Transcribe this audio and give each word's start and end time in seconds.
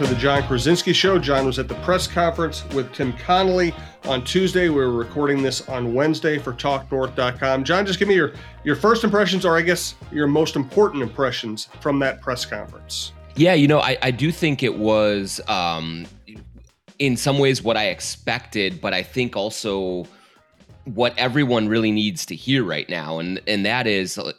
To 0.00 0.06
the 0.06 0.14
Jon 0.14 0.42
Krawczynski 0.44 0.94
Show. 0.94 1.18
John 1.18 1.44
was 1.44 1.58
at 1.58 1.68
the 1.68 1.74
press 1.82 2.06
conference 2.06 2.64
with 2.68 2.90
Tim 2.94 3.12
Connelly 3.12 3.74
on 4.04 4.24
Tuesday. 4.24 4.70
We 4.70 4.80
are 4.80 4.90
recording 4.90 5.42
this 5.42 5.68
on 5.68 5.92
Wednesday 5.92 6.38
for 6.38 6.54
TalkNorth.com. 6.54 7.64
John, 7.64 7.84
just 7.84 7.98
give 7.98 8.08
me 8.08 8.14
your 8.14 8.32
your 8.64 8.76
first 8.76 9.04
impressions, 9.04 9.44
or 9.44 9.58
I 9.58 9.60
guess 9.60 9.96
your 10.10 10.26
most 10.26 10.56
important 10.56 11.02
impressions 11.02 11.68
from 11.82 11.98
that 11.98 12.22
press 12.22 12.46
conference. 12.46 13.12
Yeah, 13.36 13.52
you 13.52 13.68
know, 13.68 13.80
I, 13.80 13.98
I 14.00 14.10
do 14.10 14.32
think 14.32 14.62
it 14.62 14.78
was 14.78 15.38
um, 15.48 16.06
in 16.98 17.14
some 17.14 17.38
ways 17.38 17.62
what 17.62 17.76
I 17.76 17.88
expected, 17.88 18.80
but 18.80 18.94
I 18.94 19.02
think 19.02 19.36
also 19.36 20.06
what 20.84 21.12
everyone 21.18 21.68
really 21.68 21.92
needs 21.92 22.24
to 22.24 22.34
hear 22.34 22.64
right 22.64 22.88
now, 22.88 23.18
and 23.18 23.38
and 23.46 23.66
that 23.66 23.86
is 23.86 24.16
uh, 24.16 24.32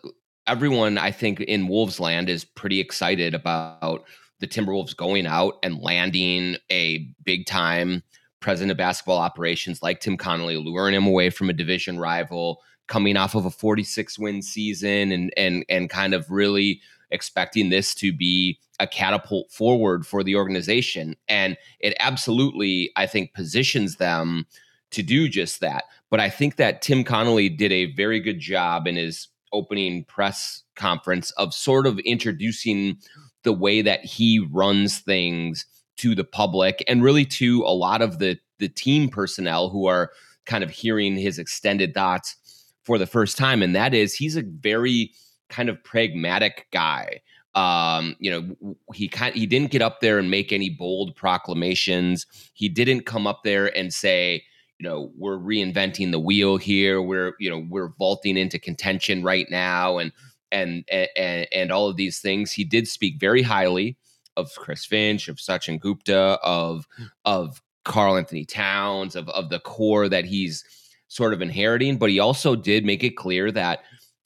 everyone 0.47 0.97
I 0.97 1.11
think 1.11 1.39
in 1.41 1.67
Wolves 1.67 1.99
land 1.99 2.31
is 2.31 2.43
pretty 2.43 2.80
excited 2.80 3.35
about 3.35 4.05
the 4.41 4.48
Timberwolves 4.48 4.98
going 4.98 5.26
out 5.26 5.54
and 5.63 5.80
landing 5.80 6.58
a 6.70 7.08
big 7.23 7.45
time 7.45 8.04
president 8.41 8.72
of 8.72 8.77
basketball 8.77 9.20
operations 9.20 9.81
like 9.81 10.02
Tim 10.02 10.17
Connelly, 10.17 10.58
luring 10.58 10.95
him 10.95 11.05
away 11.05 11.30
from 11.30 11.50
a 11.50 11.54
division 11.54 12.00
rival, 12.00 12.62
coming 12.88 13.16
off 13.16 13.36
of 13.36 13.45
a 13.45 13.52
46 13.52 14.20
win 14.20 14.41
season 14.41 15.12
and 15.12 15.31
and 15.38 15.64
and 15.70 15.90
kind 15.90 16.14
of 16.14 16.30
really 16.30 16.81
expecting 17.12 17.70
this 17.70 17.94
to 17.95 18.12
be 18.12 18.59
a 18.80 18.88
catapult 18.88 19.52
forward 19.52 20.05
for 20.05 20.23
the 20.23 20.36
organization. 20.36 21.16
And 21.28 21.55
it 21.80 21.95
absolutely, 22.00 22.92
I 22.95 23.05
think, 23.05 23.33
positions 23.33 23.98
them 23.98 24.48
to 24.92 25.03
do 25.03 25.30
just 25.30 25.59
that. 25.59 25.86
But 26.09 26.20
I 26.20 26.30
think 26.30 26.55
that 26.55 26.81
Tim 26.81 27.03
Connelly 27.03 27.48
did 27.48 27.72
a 27.72 27.94
very 27.94 28.20
good 28.20 28.39
job 28.39 28.88
in 28.88 28.95
his 28.95 29.28
opening 29.53 30.05
press 30.05 30.64
conference 30.76 31.31
of 31.31 31.53
sort 31.53 31.86
of 31.86 32.00
introducing 32.00 32.98
the 33.44 33.53
way 33.53 33.81
that 33.81 34.06
he 34.06 34.39
runs 34.52 35.00
things 35.00 35.66
to 35.97 36.16
the 36.16 36.23
public 36.23 36.84
and 36.88 37.03
really 37.03 37.25
to 37.25 37.64
a 37.64 37.73
lot 37.73 38.02
of 38.02 38.20
the 38.20 38.38
the 38.59 38.70
team 38.70 39.09
personnel 39.09 39.70
who 39.70 39.88
are 39.88 40.11
kind 40.45 40.64
of 40.64 40.70
hearing 40.70 41.16
his 41.16 41.39
extended 41.39 41.94
thoughts 41.94 42.36
for 42.83 42.98
the 42.98 43.08
first 43.08 43.38
time. 43.38 43.61
And 43.61 43.75
that 43.75 43.94
is 43.94 44.14
he's 44.14 44.36
a 44.36 44.44
very 44.44 45.11
kind 45.50 45.70
of 45.70 45.83
pragmatic 45.83 46.67
guy. 46.72 47.22
Um 47.53 48.16
you 48.20 48.31
know 48.31 48.75
he 48.94 49.08
kind 49.09 49.36
he 49.36 49.45
didn't 49.45 49.72
get 49.72 49.81
up 49.81 50.00
there 50.00 50.17
and 50.17 50.31
make 50.31 50.52
any 50.52 50.70
bold 50.70 51.16
proclamations. 51.16 52.26
He 52.53 52.70
didn't 52.70 53.05
come 53.05 53.28
up 53.28 53.42
there 53.44 53.76
and 53.78 53.94
say 53.94 54.44
you 54.80 54.88
know 54.88 55.11
we're 55.17 55.38
reinventing 55.38 56.11
the 56.11 56.20
wheel 56.20 56.58
here. 56.58 57.02
We're 57.02 57.33
you 57.39 57.50
know 57.50 57.66
we're 57.70 57.89
vaulting 58.00 58.38
into 58.38 58.58
contention 58.58 59.22
right 59.22 59.48
now. 59.52 59.98
And 59.98 60.11
and 60.52 60.83
and 60.89 61.47
and 61.52 61.71
all 61.71 61.88
of 61.88 61.95
these 61.95 62.19
things. 62.19 62.52
He 62.52 62.63
did 62.63 62.88
speak 62.88 63.19
very 63.19 63.41
highly 63.41 63.97
of 64.38 64.52
Chris 64.55 64.85
Finch, 64.85 65.27
of 65.27 65.38
Sachin 65.38 65.80
Gupta, 65.80 66.39
of 66.43 66.88
of 67.25 67.61
Karl-Anthony 67.85 68.45
Towns, 68.45 69.16
of 69.16 69.30
of 69.30 69.49
the 69.49 69.59
core 69.59 70.09
that 70.09 70.25
he's 70.25 70.63
sort 71.08 71.33
of 71.33 71.41
inheriting. 71.41 71.97
But 71.97 72.09
he 72.09 72.19
also 72.19 72.55
did 72.55 72.85
make 72.85 73.03
it 73.03 73.17
clear 73.17 73.52
that 73.52 73.80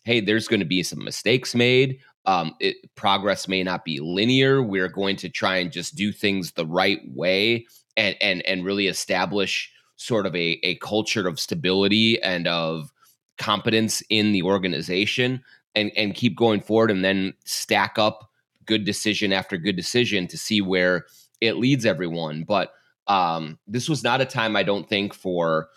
hey, 0.03 0.19
there's 0.21 0.47
going 0.47 0.59
to 0.59 0.65
be 0.65 0.83
some 0.83 1.03
mistakes 1.03 1.55
made. 1.55 1.99
Um, 2.27 2.55
it, 2.59 2.77
progress 2.95 3.47
may 3.47 3.63
not 3.63 3.83
be 3.83 3.99
linear. 3.99 4.61
We're 4.61 4.87
going 4.87 5.15
to 5.17 5.29
try 5.29 5.57
and 5.57 5.71
just 5.71 5.95
do 5.95 6.11
things 6.11 6.51
the 6.51 6.65
right 6.65 6.99
way 7.07 7.65
and 7.97 8.15
and 8.21 8.41
and 8.45 8.65
really 8.65 8.87
establish 8.87 9.71
sort 9.95 10.25
of 10.25 10.35
a 10.35 10.59
a 10.63 10.75
culture 10.75 11.27
of 11.27 11.39
stability 11.39 12.21
and 12.21 12.47
of 12.47 12.91
competence 13.38 14.01
in 14.09 14.31
the 14.31 14.44
organization 14.44 15.44
and 15.75 15.91
and 15.96 16.16
keep 16.16 16.36
going 16.36 16.62
forward 16.62 16.91
and 16.91 17.03
then 17.03 17.34
stack 17.46 17.97
up 17.97 18.30
good 18.66 18.86
decision 18.86 19.31
after 19.31 19.58
good 19.58 19.75
decision 19.75 20.28
to 20.28 20.38
see 20.38 20.62
where 20.62 21.06
it 21.41 21.58
leads 21.58 21.86
everyone. 21.86 22.44
But 22.44 22.72
um, 23.08 23.59
this 23.68 23.88
was 23.88 24.03
not 24.03 24.22
a 24.22 24.25
time 24.25 24.56
i 24.56 24.63
don't 24.63 24.90
think 24.90 25.13
for 25.13 25.69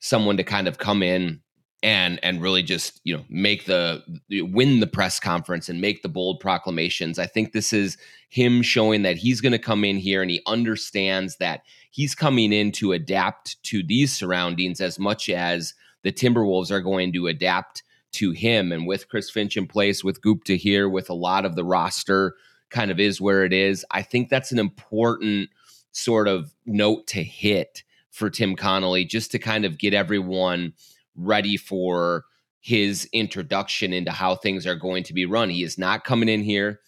someone 0.00 0.36
to 0.36 0.44
kind 0.44 0.68
of 0.68 0.78
come 0.78 1.02
in 1.02 1.40
and 1.82 2.18
and 2.24 2.42
really 2.42 2.62
just 2.62 3.00
you 3.04 3.16
know 3.16 3.24
make 3.28 3.66
the 3.66 4.02
win 4.30 4.80
the 4.80 4.86
press 4.86 5.20
conference 5.20 5.68
and 5.68 5.80
make 5.80 6.02
the 6.02 6.08
bold 6.08 6.40
proclamations. 6.40 7.18
I 7.18 7.26
think 7.26 7.52
this 7.52 7.72
is 7.72 7.96
him 8.28 8.62
showing 8.62 9.02
that 9.02 9.16
he's 9.16 9.40
going 9.40 9.52
to 9.52 9.58
come 9.58 9.84
in 9.84 9.96
here 9.96 10.20
and 10.20 10.30
he 10.30 10.42
understands 10.46 11.36
that 11.36 11.62
he's 11.90 12.14
coming 12.14 12.52
in 12.52 12.72
to 12.72 12.92
adapt 12.92 13.62
to 13.64 13.82
these 13.82 14.12
surroundings 14.12 14.80
as 14.80 14.98
much 14.98 15.28
as 15.28 15.74
the 16.02 16.12
timberwolves 16.12 16.70
are 16.70 16.80
going 16.80 17.12
to 17.12 17.28
adapt 17.28 17.82
to 18.12 18.32
him. 18.32 18.72
And 18.72 18.86
with 18.86 19.08
Chris 19.08 19.30
Finch 19.30 19.56
in 19.56 19.66
place, 19.66 20.02
with 20.02 20.22
Gupta 20.22 20.54
here, 20.54 20.88
with 20.88 21.10
a 21.10 21.14
lot 21.14 21.44
of 21.44 21.56
the 21.56 21.64
roster 21.64 22.34
kind 22.70 22.90
of 22.90 23.00
is 23.00 23.20
where 23.20 23.44
it 23.44 23.52
is, 23.52 23.84
I 23.90 24.02
think 24.02 24.28
that's 24.28 24.52
an 24.52 24.58
important 24.58 25.50
sort 25.92 26.28
of 26.28 26.54
note 26.66 27.06
to 27.08 27.22
hit 27.22 27.82
for 28.10 28.30
Tim 28.30 28.56
Connelly 28.56 29.04
just 29.04 29.30
to 29.32 29.38
kind 29.38 29.64
of 29.64 29.78
get 29.78 29.94
everyone 29.94 30.72
ready 31.16 31.56
for 31.56 32.24
his 32.60 33.08
introduction 33.12 33.92
into 33.92 34.10
how 34.10 34.34
things 34.34 34.66
are 34.66 34.74
going 34.74 35.04
to 35.04 35.14
be 35.14 35.24
run. 35.24 35.50
He 35.50 35.62
is 35.62 35.78
not 35.78 36.04
coming 36.04 36.28
in 36.28 36.42
here 36.42 36.80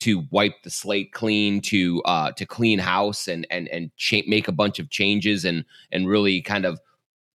to 0.00 0.24
wipe 0.30 0.62
the 0.62 0.70
slate 0.70 1.12
clean, 1.12 1.60
to 1.62 2.02
uh, 2.04 2.30
to 2.32 2.44
clean 2.44 2.78
house 2.78 3.28
and 3.28 3.46
and 3.50 3.68
and 3.68 3.90
cha- 3.96 4.26
make 4.26 4.46
a 4.46 4.52
bunch 4.52 4.78
of 4.78 4.90
changes 4.90 5.44
and 5.44 5.64
and 5.90 6.08
really 6.08 6.42
kind 6.42 6.66
of 6.66 6.78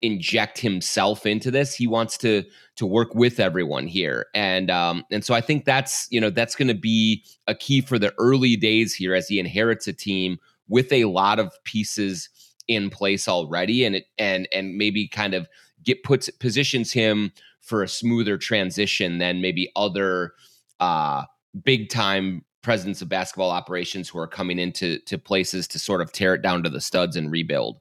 inject 0.01 0.59
himself 0.59 1.25
into 1.25 1.51
this. 1.51 1.75
He 1.75 1.87
wants 1.87 2.17
to 2.19 2.43
to 2.75 2.85
work 2.85 3.13
with 3.15 3.39
everyone 3.39 3.87
here, 3.87 4.27
and 4.33 4.69
um, 4.71 5.05
and 5.11 5.23
so 5.23 5.33
I 5.33 5.41
think 5.41 5.65
that's 5.65 6.07
you 6.09 6.21
know 6.21 6.29
that's 6.29 6.55
going 6.55 6.67
to 6.69 6.73
be 6.73 7.23
a 7.47 7.55
key 7.55 7.81
for 7.81 7.99
the 7.99 8.13
early 8.17 8.55
days 8.55 8.93
here 8.93 9.13
as 9.13 9.27
he 9.27 9.39
inherits 9.39 9.87
a 9.87 9.93
team 9.93 10.37
with 10.67 10.91
a 10.91 11.05
lot 11.05 11.39
of 11.39 11.51
pieces 11.63 12.29
in 12.67 12.89
place 12.89 13.27
already, 13.27 13.83
and 13.83 13.97
it 13.97 14.05
and 14.17 14.47
and 14.53 14.77
maybe 14.77 15.07
kind 15.07 15.33
of 15.33 15.47
get 15.83 16.03
puts 16.03 16.29
positions 16.29 16.91
him 16.93 17.31
for 17.61 17.83
a 17.83 17.87
smoother 17.87 18.37
transition 18.37 19.17
than 19.17 19.41
maybe 19.41 19.71
other 19.75 20.33
uh, 20.79 21.23
big 21.63 21.89
time 21.89 22.43
presidents 22.61 23.01
of 23.01 23.09
basketball 23.09 23.51
operations 23.51 24.09
who 24.09 24.19
are 24.19 24.27
coming 24.27 24.59
into 24.59 24.99
to 24.99 25.17
places 25.17 25.67
to 25.67 25.79
sort 25.79 26.01
of 26.01 26.11
tear 26.11 26.33
it 26.33 26.41
down 26.41 26.63
to 26.63 26.69
the 26.69 26.81
studs 26.81 27.15
and 27.15 27.31
rebuild. 27.31 27.79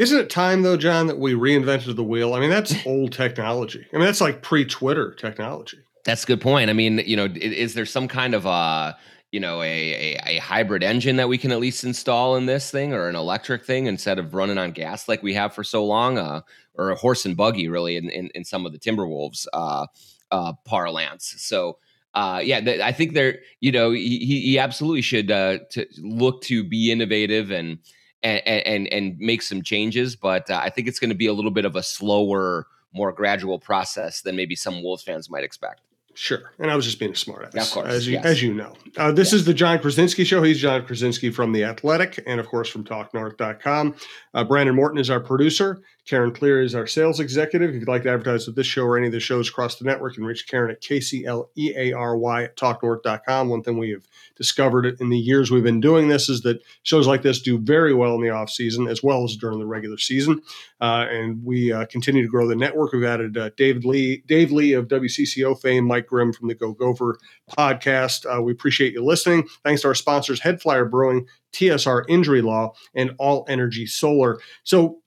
Isn't 0.00 0.18
it 0.18 0.30
time 0.30 0.62
though, 0.62 0.78
John, 0.78 1.08
that 1.08 1.18
we 1.18 1.34
reinvented 1.34 1.94
the 1.94 2.02
wheel? 2.02 2.32
I 2.32 2.40
mean, 2.40 2.48
that's 2.48 2.74
old 2.86 3.12
technology. 3.12 3.86
I 3.92 3.96
mean, 3.96 4.06
that's 4.06 4.22
like 4.22 4.40
pre-Twitter 4.40 5.14
technology. 5.14 5.76
That's 6.06 6.24
a 6.24 6.26
good 6.26 6.40
point. 6.40 6.70
I 6.70 6.72
mean, 6.72 7.02
you 7.04 7.16
know, 7.16 7.28
is, 7.36 7.74
there 7.74 7.84
some 7.84 8.08
kind 8.08 8.34
of 8.34 8.46
uh, 8.46 8.94
you 9.30 9.40
know, 9.40 9.60
a, 9.60 9.66
a, 9.66 10.20
a 10.24 10.38
hybrid 10.38 10.82
engine 10.82 11.16
that 11.16 11.28
we 11.28 11.36
can 11.36 11.52
at 11.52 11.60
least 11.60 11.84
install 11.84 12.36
in 12.36 12.46
this 12.46 12.70
thing, 12.70 12.94
or 12.94 13.08
an 13.08 13.14
electric 13.14 13.66
thing 13.66 13.86
instead 13.86 14.18
of 14.18 14.32
running 14.32 14.56
on 14.56 14.70
gas 14.70 15.06
like 15.06 15.22
we 15.22 15.34
have 15.34 15.54
for 15.54 15.62
so 15.62 15.84
long, 15.84 16.16
uh, 16.16 16.40
or 16.76 16.90
a 16.90 16.96
horse 16.96 17.26
and 17.26 17.36
buggy, 17.36 17.68
really, 17.68 17.96
in 17.96 18.08
in, 18.08 18.30
in 18.34 18.42
some 18.42 18.64
of 18.64 18.72
the 18.72 18.78
Timberwolves 18.78 19.46
uh, 19.52 19.86
uh, 20.30 20.54
parlance. 20.64 21.34
So. 21.36 21.76
Uh, 22.12 22.40
yeah, 22.42 22.60
th- 22.60 22.80
I 22.80 22.90
think 22.90 23.14
there, 23.14 23.38
you 23.60 23.70
know, 23.70 23.92
he, 23.92 24.18
he 24.18 24.58
absolutely 24.58 25.00
should 25.00 25.30
uh, 25.30 25.58
to 25.70 25.86
look 25.98 26.42
to 26.42 26.64
be 26.64 26.90
innovative 26.90 27.52
and 27.52 27.78
and 28.22 28.42
and, 28.46 28.86
and 28.88 29.18
make 29.18 29.42
some 29.42 29.62
changes. 29.62 30.16
But 30.16 30.50
uh, 30.50 30.60
I 30.62 30.70
think 30.70 30.88
it's 30.88 30.98
going 30.98 31.10
to 31.10 31.16
be 31.16 31.26
a 31.26 31.32
little 31.32 31.50
bit 31.50 31.64
of 31.64 31.76
a 31.76 31.82
slower, 31.82 32.66
more 32.92 33.12
gradual 33.12 33.58
process 33.58 34.22
than 34.22 34.36
maybe 34.36 34.54
some 34.54 34.82
Wolves 34.82 35.02
fans 35.02 35.30
might 35.30 35.44
expect. 35.44 35.82
Sure. 36.14 36.52
And 36.58 36.70
I 36.70 36.76
was 36.76 36.84
just 36.84 36.98
being 36.98 37.12
a 37.12 37.16
smart 37.16 37.46
ass, 37.46 37.52
yeah, 37.54 37.62
of 37.62 37.70
course, 37.70 37.88
as 37.88 38.06
you, 38.06 38.14
yes. 38.14 38.24
as 38.24 38.42
you 38.42 38.52
know. 38.52 38.74
Uh, 38.96 39.12
this 39.12 39.32
is 39.32 39.44
the 39.44 39.54
Jon 39.54 39.78
Krawczynski 39.78 40.26
Show. 40.26 40.42
He's 40.42 40.60
Jon 40.60 40.82
Krawczynski 40.82 41.32
from 41.32 41.52
The 41.52 41.64
Athletic 41.64 42.22
and, 42.26 42.40
of 42.40 42.46
course, 42.46 42.68
from 42.68 42.84
TalkNorth.com. 42.84 43.94
Uh, 44.34 44.44
Brandon 44.44 44.74
Morton 44.74 44.98
is 44.98 45.08
our 45.08 45.20
producer. 45.20 45.82
Karen 46.10 46.32
Cleary 46.32 46.66
is 46.66 46.74
our 46.74 46.88
sales 46.88 47.20
executive. 47.20 47.70
If 47.70 47.76
you'd 47.76 47.88
like 47.88 48.02
to 48.02 48.10
advertise 48.10 48.44
with 48.44 48.56
this 48.56 48.66
show 48.66 48.82
or 48.82 48.98
any 48.98 49.06
of 49.06 49.12
the 49.12 49.20
shows 49.20 49.48
across 49.48 49.76
the 49.76 49.84
network, 49.84 50.14
you 50.14 50.16
can 50.16 50.24
reach 50.24 50.48
Karen 50.48 50.72
at 50.72 50.82
KCLEARY 50.82 52.44
at 52.44 52.56
TalkNorth.com. 52.56 53.48
One 53.48 53.62
thing 53.62 53.78
we 53.78 53.90
have 53.90 54.08
discovered 54.34 54.86
in 55.00 55.08
the 55.08 55.16
years 55.16 55.52
we've 55.52 55.62
been 55.62 55.80
doing 55.80 56.08
this 56.08 56.28
is 56.28 56.40
that 56.40 56.64
shows 56.82 57.06
like 57.06 57.22
this 57.22 57.40
do 57.40 57.58
very 57.58 57.94
well 57.94 58.16
in 58.16 58.22
the 58.22 58.30
off 58.30 58.50
season 58.50 58.88
as 58.88 59.04
well 59.04 59.22
as 59.22 59.36
during 59.36 59.60
the 59.60 59.66
regular 59.66 59.98
season. 59.98 60.42
Uh, 60.80 61.06
and 61.08 61.44
we 61.44 61.72
uh, 61.72 61.86
continue 61.86 62.22
to 62.22 62.28
grow 62.28 62.48
the 62.48 62.56
network. 62.56 62.92
We've 62.92 63.04
added 63.04 63.38
uh, 63.38 63.50
David 63.56 63.84
Lee, 63.84 64.24
Dave 64.26 64.50
Lee 64.50 64.72
of 64.72 64.88
WCCO 64.88 65.62
fame, 65.62 65.84
Mike 65.84 66.08
Grimm 66.08 66.32
from 66.32 66.48
the 66.48 66.56
Go 66.56 66.72
Gopher 66.72 67.18
podcast. 67.56 68.26
Uh, 68.26 68.42
we 68.42 68.50
appreciate 68.50 68.94
you 68.94 69.04
listening. 69.04 69.46
Thanks 69.62 69.82
to 69.82 69.88
our 69.88 69.94
sponsors, 69.94 70.40
HeadFlyer 70.40 70.90
Brewing, 70.90 71.28
TSR 71.52 72.04
Injury 72.08 72.42
Law, 72.42 72.72
and 72.96 73.12
All 73.18 73.44
Energy 73.48 73.86
Solar. 73.86 74.40
So 74.64 74.99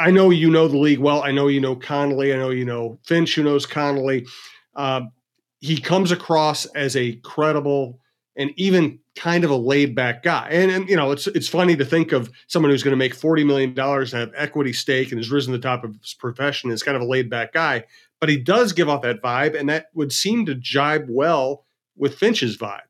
I 0.00 0.10
know 0.10 0.30
you 0.30 0.50
know 0.50 0.66
the 0.68 0.78
league 0.78 0.98
well. 0.98 1.22
I 1.22 1.30
know 1.30 1.48
you 1.48 1.60
know 1.60 1.76
Connelly. 1.76 2.32
I 2.32 2.36
know 2.36 2.50
you 2.50 2.64
know 2.64 2.98
Finch, 3.04 3.34
who 3.34 3.42
knows 3.42 3.66
Connelly. 3.66 4.26
Uh, 4.74 5.02
he 5.60 5.78
comes 5.78 6.10
across 6.10 6.64
as 6.66 6.96
a 6.96 7.16
credible 7.16 8.00
and 8.36 8.52
even 8.56 8.98
kind 9.16 9.44
of 9.44 9.50
a 9.50 9.56
laid 9.56 9.94
back 9.94 10.22
guy. 10.22 10.48
And, 10.50 10.70
and 10.70 10.88
you 10.88 10.96
know, 10.96 11.10
it's 11.10 11.26
it's 11.28 11.48
funny 11.48 11.76
to 11.76 11.84
think 11.84 12.12
of 12.12 12.30
someone 12.46 12.70
who's 12.70 12.82
going 12.82 12.92
to 12.92 12.96
make 12.96 13.14
forty 13.14 13.44
million 13.44 13.74
dollars 13.74 14.12
have 14.12 14.32
equity 14.34 14.72
stake 14.72 15.12
and 15.12 15.18
has 15.18 15.30
risen 15.30 15.52
to 15.52 15.58
the 15.58 15.62
top 15.62 15.84
of 15.84 15.94
his 16.00 16.14
profession 16.14 16.70
is 16.70 16.82
kind 16.82 16.96
of 16.96 17.02
a 17.02 17.06
laid 17.06 17.28
back 17.28 17.52
guy. 17.52 17.84
But 18.20 18.28
he 18.28 18.36
does 18.36 18.72
give 18.72 18.88
off 18.88 19.02
that 19.02 19.22
vibe, 19.22 19.58
and 19.58 19.68
that 19.68 19.86
would 19.94 20.12
seem 20.12 20.46
to 20.46 20.54
jibe 20.54 21.06
well 21.08 21.66
with 21.96 22.14
Finch's 22.14 22.56
vibe. 22.56 22.80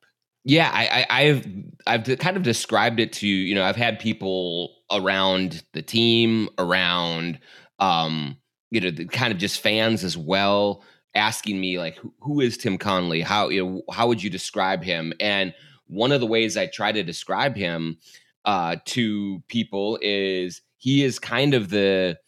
Yeah, 0.44 0.70
I, 0.72 1.06
I, 1.10 1.22
have 1.24 1.46
I've 1.86 2.18
kind 2.18 2.36
of 2.36 2.42
described 2.42 2.98
it 2.98 3.12
to 3.14 3.26
you 3.26 3.54
know 3.54 3.64
I've 3.64 3.76
had 3.76 3.98
people 3.98 4.74
around 4.90 5.62
the 5.74 5.82
team, 5.82 6.48
around 6.58 7.38
um, 7.78 8.36
you 8.70 8.80
know, 8.80 8.90
the, 8.90 9.06
kind 9.06 9.32
of 9.32 9.38
just 9.38 9.60
fans 9.60 10.04
as 10.04 10.16
well, 10.16 10.82
asking 11.14 11.60
me 11.60 11.78
like, 11.78 11.96
who, 11.96 12.14
who 12.20 12.40
is 12.40 12.56
Tim 12.56 12.78
Connelly? 12.78 13.20
How 13.20 13.48
you 13.48 13.64
know 13.64 13.82
how 13.92 14.06
would 14.06 14.22
you 14.22 14.30
describe 14.30 14.82
him? 14.82 15.12
And 15.20 15.52
one 15.86 16.12
of 16.12 16.20
the 16.20 16.26
ways 16.26 16.56
I 16.56 16.66
try 16.66 16.92
to 16.92 17.02
describe 17.02 17.56
him 17.56 17.98
uh, 18.44 18.76
to 18.86 19.42
people 19.48 19.98
is 20.00 20.62
he 20.76 21.02
is 21.02 21.18
kind 21.18 21.54
of 21.54 21.70
the 21.70 22.18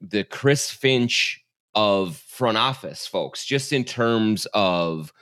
the 0.00 0.24
Chris 0.24 0.70
Finch 0.70 1.42
of 1.74 2.16
front 2.16 2.58
office 2.58 3.06
folks, 3.06 3.44
just 3.44 3.72
in 3.72 3.84
terms 3.84 4.46
of 4.52 5.12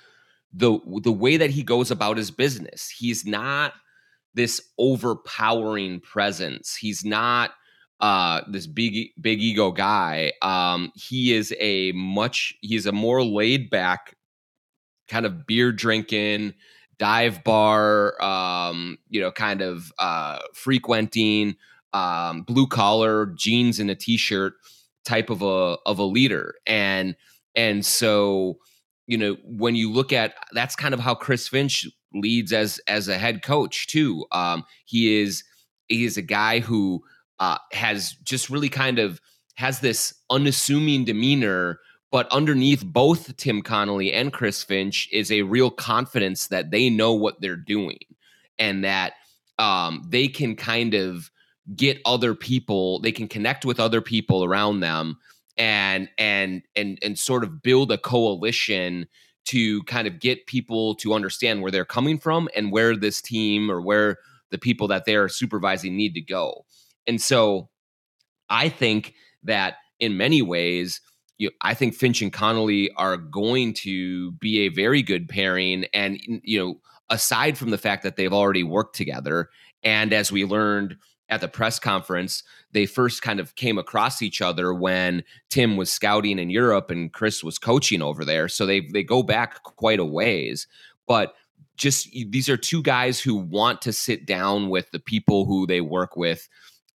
the 0.54 0.78
the 1.02 1.12
way 1.12 1.36
that 1.36 1.50
he 1.50 1.62
goes 1.62 1.90
about 1.90 2.16
his 2.16 2.30
business. 2.30 2.88
He's 2.88 3.26
not 3.26 3.74
this 4.34 4.60
overpowering 4.78 6.00
presence. 6.00 6.76
He's 6.76 7.04
not 7.04 7.50
uh 8.00 8.42
this 8.48 8.66
big 8.66 9.10
big 9.20 9.40
ego 9.40 9.72
guy. 9.72 10.32
Um 10.42 10.92
he 10.94 11.34
is 11.34 11.54
a 11.60 11.92
much 11.92 12.54
he's 12.60 12.86
a 12.86 12.92
more 12.92 13.22
laid 13.24 13.68
back 13.68 14.16
kind 15.08 15.26
of 15.26 15.46
beer 15.46 15.72
drinking 15.72 16.54
dive 16.98 17.42
bar 17.42 18.20
um 18.22 18.96
you 19.08 19.20
know 19.20 19.32
kind 19.32 19.60
of 19.60 19.92
uh 19.98 20.38
frequenting 20.54 21.56
um 21.92 22.42
blue 22.42 22.66
collar 22.66 23.26
jeans 23.36 23.80
and 23.80 23.90
a 23.90 23.94
t-shirt 23.94 24.54
type 25.04 25.30
of 25.30 25.42
a 25.42 25.76
of 25.86 25.98
a 25.98 26.04
leader 26.04 26.54
and 26.66 27.16
and 27.54 27.84
so 27.84 28.58
you 29.06 29.18
know, 29.18 29.36
when 29.44 29.74
you 29.74 29.92
look 29.92 30.12
at 30.12 30.34
that's 30.52 30.76
kind 30.76 30.94
of 30.94 31.00
how 31.00 31.14
Chris 31.14 31.48
Finch 31.48 31.86
leads 32.14 32.52
as 32.52 32.80
as 32.86 33.08
a 33.08 33.18
head 33.18 33.42
coach 33.42 33.86
too. 33.86 34.24
Um, 34.32 34.64
he 34.86 35.20
is 35.20 35.44
he 35.88 36.04
is 36.04 36.16
a 36.16 36.22
guy 36.22 36.60
who 36.60 37.02
uh, 37.38 37.58
has 37.72 38.12
just 38.24 38.48
really 38.48 38.68
kind 38.68 38.98
of 38.98 39.20
has 39.56 39.80
this 39.80 40.14
unassuming 40.30 41.04
demeanor, 41.04 41.78
but 42.10 42.30
underneath 42.32 42.84
both 42.84 43.36
Tim 43.36 43.62
Connelly 43.62 44.12
and 44.12 44.32
Chris 44.32 44.62
Finch 44.62 45.08
is 45.12 45.30
a 45.30 45.42
real 45.42 45.70
confidence 45.70 46.48
that 46.48 46.70
they 46.70 46.90
know 46.90 47.12
what 47.12 47.40
they're 47.40 47.56
doing 47.56 47.98
and 48.58 48.84
that 48.84 49.14
um, 49.58 50.02
they 50.08 50.28
can 50.28 50.56
kind 50.56 50.94
of 50.94 51.30
get 51.76 52.00
other 52.04 52.34
people, 52.34 53.00
they 53.00 53.12
can 53.12 53.28
connect 53.28 53.64
with 53.64 53.80
other 53.80 54.00
people 54.00 54.44
around 54.44 54.80
them 54.80 55.18
and 55.56 56.08
and 56.18 56.62
and 56.74 56.98
and 57.02 57.18
sort 57.18 57.44
of 57.44 57.62
build 57.62 57.92
a 57.92 57.98
coalition 57.98 59.06
to 59.46 59.82
kind 59.84 60.06
of 60.06 60.20
get 60.20 60.46
people 60.46 60.94
to 60.96 61.12
understand 61.12 61.62
where 61.62 61.70
they're 61.70 61.84
coming 61.84 62.18
from 62.18 62.48
and 62.56 62.72
where 62.72 62.96
this 62.96 63.20
team 63.20 63.70
or 63.70 63.80
where 63.80 64.18
the 64.50 64.58
people 64.58 64.88
that 64.88 65.04
they're 65.04 65.28
supervising 65.28 65.96
need 65.96 66.14
to 66.14 66.20
go. 66.20 66.64
And 67.06 67.20
so 67.20 67.68
I 68.48 68.68
think 68.68 69.14
that 69.42 69.76
in 70.00 70.16
many 70.16 70.42
ways, 70.42 71.00
you 71.38 71.50
I 71.60 71.74
think 71.74 71.94
Finch 71.94 72.22
and 72.22 72.32
Connelly 72.32 72.90
are 72.96 73.16
going 73.16 73.74
to 73.74 74.32
be 74.32 74.60
a 74.60 74.68
very 74.68 75.02
good 75.02 75.28
pairing. 75.28 75.84
And, 75.92 76.18
you 76.42 76.58
know, 76.58 76.80
aside 77.10 77.58
from 77.58 77.70
the 77.70 77.78
fact 77.78 78.02
that 78.04 78.16
they've 78.16 78.32
already 78.32 78.62
worked 78.62 78.96
together, 78.96 79.50
and 79.82 80.12
as 80.12 80.32
we 80.32 80.44
learned 80.44 80.96
at 81.28 81.40
the 81.40 81.48
press 81.48 81.78
conference, 81.78 82.42
they 82.74 82.86
first 82.86 83.22
kind 83.22 83.40
of 83.40 83.54
came 83.54 83.78
across 83.78 84.20
each 84.20 84.42
other 84.42 84.74
when 84.74 85.22
Tim 85.48 85.76
was 85.76 85.90
scouting 85.90 86.38
in 86.38 86.50
Europe 86.50 86.90
and 86.90 87.12
Chris 87.12 87.42
was 87.42 87.58
coaching 87.58 88.02
over 88.02 88.24
there. 88.24 88.48
So 88.48 88.66
they 88.66 88.80
they 88.80 89.02
go 89.02 89.22
back 89.22 89.62
quite 89.62 90.00
a 90.00 90.04
ways. 90.04 90.66
But 91.06 91.34
just 91.76 92.10
these 92.10 92.48
are 92.48 92.56
two 92.56 92.82
guys 92.82 93.20
who 93.20 93.36
want 93.36 93.80
to 93.82 93.92
sit 93.92 94.26
down 94.26 94.68
with 94.68 94.90
the 94.90 95.00
people 95.00 95.46
who 95.46 95.66
they 95.66 95.80
work 95.80 96.16
with 96.16 96.48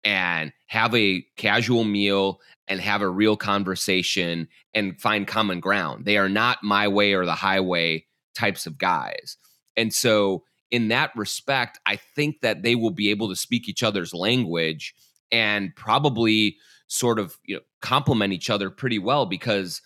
and 0.04 0.54
have 0.68 0.94
a 0.94 1.26
casual 1.38 1.84
meal 1.84 2.40
and 2.68 2.80
have 2.80 3.02
a 3.02 3.10
real 3.10 3.36
conversation 3.36 4.48
and 4.74 5.00
find 5.02 5.28
common 5.28 5.60
ground. 5.60 6.06
They 6.06 6.18
are 6.18 6.30
not 6.30 6.64
my 6.64 6.88
way 6.88 7.14
or 7.14 7.26
the 7.26 7.36
highway 7.36 8.06
types 8.36 8.66
of 8.66 8.78
guys. 8.78 9.38
And 9.76 9.94
so 9.94 10.44
in 10.72 10.90
that 10.90 11.12
respect, 11.16 11.80
I 11.86 11.96
think 11.96 12.42
that 12.42 12.64
they 12.64 12.76
will 12.76 12.92
be 12.92 13.10
able 13.10 13.30
to 13.30 13.36
speak 13.36 13.68
each 13.68 13.84
other's 13.84 14.14
language 14.14 14.94
and 15.32 15.76
probably 15.76 16.58
sort 16.88 17.20
of 17.20 17.38
you 17.46 17.56
know 17.56 17.62
complement 17.82 18.34
each 18.34 18.50
other 18.50 18.70
pretty 18.70 19.00
well 19.00 19.26
because 19.26 19.82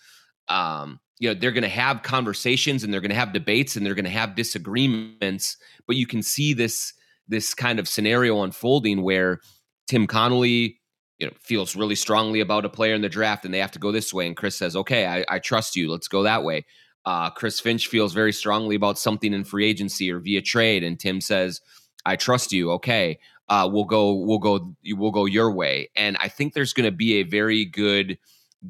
um, 0.48 1.00
you 1.18 1.28
know 1.28 1.34
they're 1.34 1.52
going 1.52 1.62
to 1.62 1.68
have 1.68 2.02
conversations 2.02 2.82
and 2.82 2.92
they're 2.92 3.00
going 3.00 3.10
to 3.10 3.16
have 3.16 3.32
debates 3.32 3.76
and 3.76 3.84
they're 3.84 3.94
going 3.94 4.04
to 4.04 4.10
have 4.10 4.34
disagreements, 4.34 5.56
but 5.86 5.96
you 5.96 6.06
can 6.06 6.22
see 6.22 6.52
this 6.52 6.92
this 7.26 7.54
kind 7.54 7.78
of 7.78 7.88
scenario 7.88 8.42
unfolding 8.42 9.02
where 9.02 9.40
Tim 9.86 10.06
Connelly 10.06 10.80
you 11.18 11.26
know 11.26 11.32
feels 11.40 11.76
really 11.76 11.94
strongly 11.94 12.40
about 12.40 12.64
a 12.64 12.68
player 12.68 12.94
in 12.94 13.02
the 13.02 13.08
draft 13.08 13.44
and 13.44 13.54
they 13.54 13.60
have 13.60 13.70
to 13.70 13.78
go 13.78 13.92
this 13.92 14.12
way 14.12 14.26
and 14.26 14.36
Chris 14.36 14.56
says 14.56 14.74
okay 14.74 15.06
I, 15.06 15.24
I 15.28 15.38
trust 15.38 15.76
you 15.76 15.88
let's 15.88 16.08
go 16.08 16.24
that 16.24 16.42
way 16.42 16.64
uh, 17.06 17.30
Chris 17.30 17.60
Finch 17.60 17.88
feels 17.88 18.14
very 18.14 18.32
strongly 18.32 18.76
about 18.76 18.98
something 18.98 19.32
in 19.32 19.44
free 19.44 19.66
agency 19.66 20.10
or 20.10 20.20
via 20.20 20.40
trade, 20.40 20.82
and 20.82 20.98
Tim 20.98 21.20
says, 21.20 21.60
"I 22.06 22.16
trust 22.16 22.52
you." 22.52 22.70
Okay, 22.72 23.18
uh, 23.48 23.68
we'll 23.70 23.84
go, 23.84 24.14
we'll 24.14 24.38
go, 24.38 24.74
we'll 24.92 25.10
go 25.10 25.26
your 25.26 25.50
way. 25.50 25.90
And 25.96 26.16
I 26.20 26.28
think 26.28 26.54
there's 26.54 26.72
going 26.72 26.90
to 26.90 26.96
be 26.96 27.14
a 27.14 27.22
very 27.24 27.64
good 27.64 28.18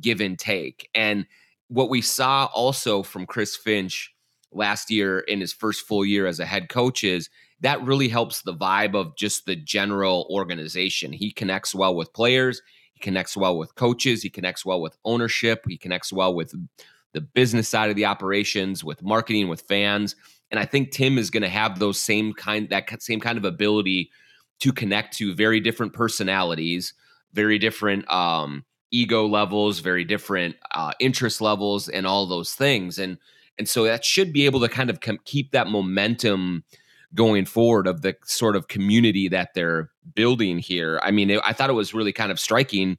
give 0.00 0.20
and 0.20 0.38
take. 0.38 0.88
And 0.94 1.26
what 1.68 1.90
we 1.90 2.00
saw 2.00 2.46
also 2.54 3.02
from 3.02 3.26
Chris 3.26 3.56
Finch 3.56 4.12
last 4.52 4.90
year 4.90 5.20
in 5.20 5.40
his 5.40 5.52
first 5.52 5.86
full 5.86 6.04
year 6.04 6.26
as 6.26 6.40
a 6.40 6.46
head 6.46 6.68
coach 6.68 7.04
is 7.04 7.28
that 7.60 7.82
really 7.82 8.08
helps 8.08 8.42
the 8.42 8.54
vibe 8.54 8.94
of 8.94 9.16
just 9.16 9.46
the 9.46 9.56
general 9.56 10.26
organization. 10.30 11.12
He 11.12 11.30
connects 11.30 11.74
well 11.74 11.94
with 11.94 12.12
players. 12.12 12.60
He 12.92 13.00
connects 13.00 13.36
well 13.36 13.56
with 13.56 13.74
coaches. 13.74 14.22
He 14.22 14.30
connects 14.30 14.64
well 14.64 14.80
with 14.80 14.96
ownership. 15.04 15.64
He 15.68 15.78
connects 15.78 16.12
well 16.12 16.34
with 16.34 16.54
the 17.12 17.20
business 17.20 17.68
side 17.68 17.90
of 17.90 17.96
the 17.96 18.04
operations, 18.04 18.84
with 18.84 19.02
marketing, 19.02 19.48
with 19.48 19.62
fans. 19.62 20.16
And 20.50 20.60
I 20.60 20.66
think 20.66 20.90
Tim 20.90 21.16
is 21.16 21.30
going 21.30 21.42
to 21.42 21.48
have 21.48 21.78
those 21.78 21.98
same 21.98 22.32
kind 22.32 22.68
that 22.70 23.02
same 23.02 23.20
kind 23.20 23.38
of 23.38 23.44
ability 23.44 24.10
to 24.60 24.72
connect 24.72 25.16
to 25.18 25.34
very 25.34 25.60
different 25.60 25.92
personalities, 25.92 26.94
very 27.32 27.58
different 27.58 28.10
um, 28.10 28.64
ego 28.90 29.26
levels, 29.26 29.80
very 29.80 30.04
different 30.04 30.56
uh, 30.72 30.92
interest 31.00 31.40
levels, 31.40 31.88
and 31.88 32.06
all 32.06 32.26
those 32.26 32.54
things. 32.54 32.98
And 32.98 33.18
and 33.58 33.68
so 33.68 33.84
that 33.84 34.04
should 34.04 34.32
be 34.32 34.46
able 34.46 34.60
to 34.60 34.68
kind 34.68 34.90
of 34.90 35.00
com- 35.00 35.20
keep 35.24 35.52
that 35.52 35.68
momentum 35.68 36.64
going 37.14 37.44
forward 37.44 37.86
of 37.86 38.02
the 38.02 38.16
sort 38.24 38.56
of 38.56 38.68
community 38.68 39.28
that 39.28 39.54
they're 39.54 39.90
building 40.14 40.58
here. 40.58 40.98
I 41.02 41.12
mean, 41.12 41.30
it, 41.30 41.40
I 41.44 41.52
thought 41.52 41.70
it 41.70 41.74
was 41.74 41.94
really 41.94 42.12
kind 42.12 42.32
of 42.32 42.40
striking 42.40 42.98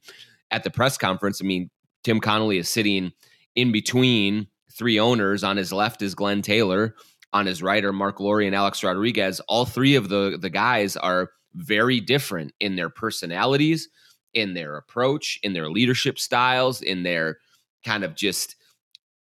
at 0.50 0.64
the 0.64 0.70
press 0.70 0.96
conference. 0.96 1.40
I 1.42 1.44
mean, 1.44 1.70
Tim 2.04 2.20
Connelly 2.20 2.58
is 2.58 2.68
sitting 2.68 3.12
in 3.54 3.72
between 3.72 4.46
three 4.72 4.98
owners. 4.98 5.44
On 5.44 5.56
his 5.56 5.72
left 5.72 6.02
is 6.02 6.14
Glenn 6.14 6.42
Taylor. 6.42 6.94
On 7.32 7.44
his 7.44 7.62
right 7.62 7.84
are 7.84 7.92
Marc 7.92 8.20
Lore 8.20 8.40
and 8.40 8.54
Alex 8.54 8.82
Rodriguez. 8.82 9.40
All 9.48 9.66
three 9.66 9.94
of 9.94 10.08
the, 10.08 10.38
the 10.40 10.50
guys 10.50 10.96
are 10.96 11.30
very 11.56 12.00
different 12.00 12.52
in 12.60 12.76
their 12.76 12.90
personalities, 12.90 13.88
in 14.34 14.54
their 14.54 14.76
approach, 14.76 15.38
in 15.42 15.52
their 15.52 15.70
leadership 15.70 16.18
styles, 16.18 16.82
in 16.82 17.02
their 17.02 17.38
kind 17.84 18.04
of 18.04 18.14
just 18.14 18.56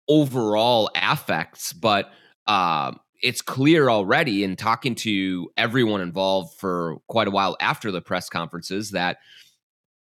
overall 0.09 0.91
affects. 0.95 1.73
But 1.73 2.11
uh, 2.47 2.93
it's 3.23 3.43
clear 3.43 3.89
already 3.89 4.45
in 4.45 4.57
talking 4.57 4.95
to 4.97 5.51
everyone 5.57 6.01
involved 6.01 6.59
for 6.59 6.97
quite 7.09 7.29
a 7.29 7.31
while 7.33 7.57
after 7.61 7.91
the 7.91 8.03
press 8.03 8.29
conferences 8.29 8.91
that 8.91 9.19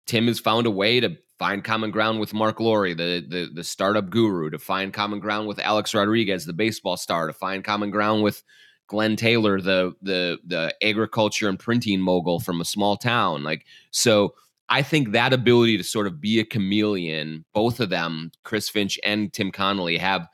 Tim 0.06 0.26
has 0.26 0.38
found 0.38 0.66
a 0.66 0.70
way 0.70 1.00
to 1.00 1.16
find 1.38 1.64
common 1.64 1.90
ground 1.90 2.20
with 2.20 2.32
Marc 2.32 2.60
Lore, 2.60 2.94
the, 2.94 3.24
the 3.28 3.50
the 3.52 3.64
startup 3.64 4.10
guru, 4.10 4.50
to 4.50 4.58
find 4.58 4.92
common 4.92 5.20
ground 5.20 5.48
with 5.48 5.58
Alex 5.58 5.94
Rodriguez, 5.94 6.46
the 6.46 6.52
baseball 6.52 6.96
star, 6.96 7.26
to 7.26 7.32
find 7.32 7.64
common 7.64 7.90
ground 7.90 8.22
with 8.22 8.42
Glenn 8.86 9.16
Taylor, 9.16 9.60
the 9.60 9.94
the 10.02 10.38
the 10.44 10.74
agriculture 10.82 11.48
and 11.48 11.58
printing 11.58 12.00
mogul 12.00 12.40
from 12.40 12.60
a 12.60 12.64
small 12.64 12.96
town. 12.96 13.42
Like 13.42 13.66
so 13.90 14.34
I 14.68 14.82
think 14.82 15.12
that 15.12 15.32
ability 15.32 15.76
to 15.76 15.84
sort 15.84 16.06
of 16.06 16.20
be 16.20 16.40
a 16.40 16.44
chameleon, 16.44 17.44
both 17.52 17.80
of 17.80 17.90
them, 17.90 18.32
Chris 18.42 18.68
Finch 18.68 18.98
and 19.04 19.32
Tim 19.32 19.52
Connelly, 19.52 19.96
have 19.96 20.26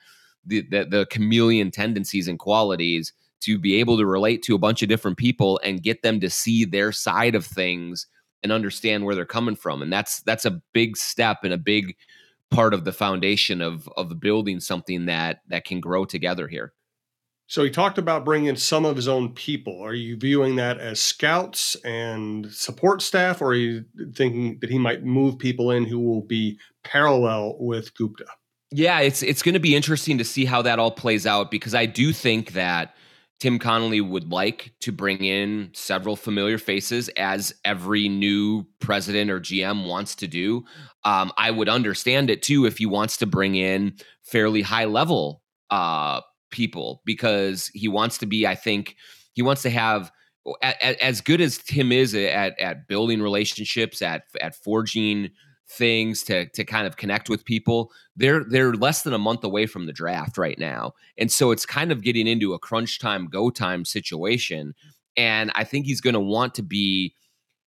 the, 0.44 0.62
the, 0.70 0.84
the 0.84 1.06
chameleon 1.10 1.70
tendencies 1.70 2.28
and 2.28 2.38
qualities 2.38 3.12
to 3.40 3.58
be 3.58 3.74
able 3.80 3.98
to 3.98 4.06
relate 4.06 4.42
to 4.44 4.54
a 4.54 4.58
bunch 4.58 4.82
of 4.82 4.88
different 4.88 5.18
people 5.18 5.60
and 5.62 5.82
get 5.82 6.02
them 6.02 6.20
to 6.20 6.30
see 6.30 6.64
their 6.64 6.92
side 6.92 7.34
of 7.34 7.44
things 7.44 8.06
and 8.42 8.52
understand 8.52 9.04
where 9.04 9.14
they're 9.14 9.24
coming 9.24 9.54
from 9.54 9.82
and 9.82 9.92
that's 9.92 10.20
that's 10.22 10.44
a 10.44 10.60
big 10.72 10.96
step 10.96 11.38
and 11.44 11.52
a 11.52 11.58
big 11.58 11.96
part 12.50 12.74
of 12.74 12.84
the 12.84 12.92
foundation 12.92 13.60
of 13.60 13.88
of 13.96 14.18
building 14.20 14.58
something 14.58 15.06
that 15.06 15.40
that 15.48 15.64
can 15.64 15.80
grow 15.80 16.04
together 16.04 16.48
here 16.48 16.72
so 17.52 17.62
he 17.62 17.68
talked 17.68 17.98
about 17.98 18.24
bringing 18.24 18.48
in 18.48 18.56
some 18.56 18.86
of 18.86 18.96
his 18.96 19.06
own 19.06 19.28
people 19.34 19.78
are 19.82 19.92
you 19.92 20.16
viewing 20.16 20.56
that 20.56 20.78
as 20.78 20.98
scouts 20.98 21.76
and 21.84 22.50
support 22.50 23.02
staff 23.02 23.42
or 23.42 23.48
are 23.48 23.54
you 23.54 23.84
thinking 24.14 24.58
that 24.60 24.70
he 24.70 24.78
might 24.78 25.04
move 25.04 25.38
people 25.38 25.70
in 25.70 25.84
who 25.84 26.00
will 26.00 26.22
be 26.22 26.58
parallel 26.82 27.56
with 27.58 27.94
gupta 27.94 28.24
yeah 28.70 29.00
it's 29.00 29.22
it's 29.22 29.42
going 29.42 29.52
to 29.52 29.60
be 29.60 29.76
interesting 29.76 30.16
to 30.16 30.24
see 30.24 30.46
how 30.46 30.62
that 30.62 30.78
all 30.78 30.90
plays 30.90 31.26
out 31.26 31.50
because 31.50 31.74
i 31.74 31.84
do 31.86 32.12
think 32.12 32.52
that 32.52 32.94
Tim 33.38 33.58
Connelly 33.58 34.00
would 34.00 34.30
like 34.30 34.72
to 34.82 34.92
bring 34.92 35.24
in 35.24 35.70
several 35.72 36.14
familiar 36.14 36.58
faces, 36.58 37.08
as 37.16 37.52
every 37.64 38.08
new 38.08 38.64
president 38.78 39.32
or 39.32 39.40
GM 39.40 39.88
wants 39.88 40.14
to 40.14 40.28
do. 40.28 40.64
Um, 41.02 41.32
I 41.36 41.50
would 41.50 41.68
understand 41.68 42.30
it 42.30 42.42
too 42.42 42.66
if 42.66 42.78
he 42.78 42.86
wants 42.86 43.16
to 43.16 43.26
bring 43.26 43.56
in 43.56 43.96
fairly 44.22 44.62
high 44.62 44.84
level 44.84 45.42
uh, 45.70 46.20
people 46.52 47.02
because 47.04 47.68
he 47.74 47.88
wants 47.88 48.18
to 48.18 48.26
be, 48.26 48.46
I 48.46 48.54
think, 48.54 48.96
he 49.32 49.42
wants 49.42 49.62
to 49.62 49.70
have 49.70 50.12
as 50.62 51.20
good 51.20 51.40
as 51.40 51.58
Tim 51.58 51.92
is 51.92 52.14
at 52.14 52.58
at 52.58 52.86
building 52.88 53.22
relationships, 53.22 54.02
at 54.02 54.24
at 54.40 54.54
forging 54.54 55.30
things 55.68 56.22
to 56.24 56.48
to 56.50 56.64
kind 56.64 56.86
of 56.86 56.96
connect 56.96 57.28
with 57.28 57.44
people. 57.44 57.90
They're 58.16 58.44
they're 58.44 58.74
less 58.74 59.02
than 59.02 59.14
a 59.14 59.18
month 59.18 59.42
away 59.42 59.66
from 59.66 59.86
the 59.86 59.92
draft 59.92 60.38
right 60.38 60.58
now. 60.58 60.92
And 61.18 61.32
so 61.32 61.50
it's 61.50 61.66
kind 61.66 61.90
of 61.90 62.02
getting 62.02 62.26
into 62.26 62.54
a 62.54 62.58
crunch 62.58 62.98
time 62.98 63.26
go 63.26 63.50
time 63.50 63.84
situation 63.84 64.74
and 65.16 65.52
I 65.54 65.64
think 65.64 65.86
he's 65.86 66.00
going 66.00 66.14
to 66.14 66.20
want 66.20 66.54
to 66.54 66.62
be 66.62 67.14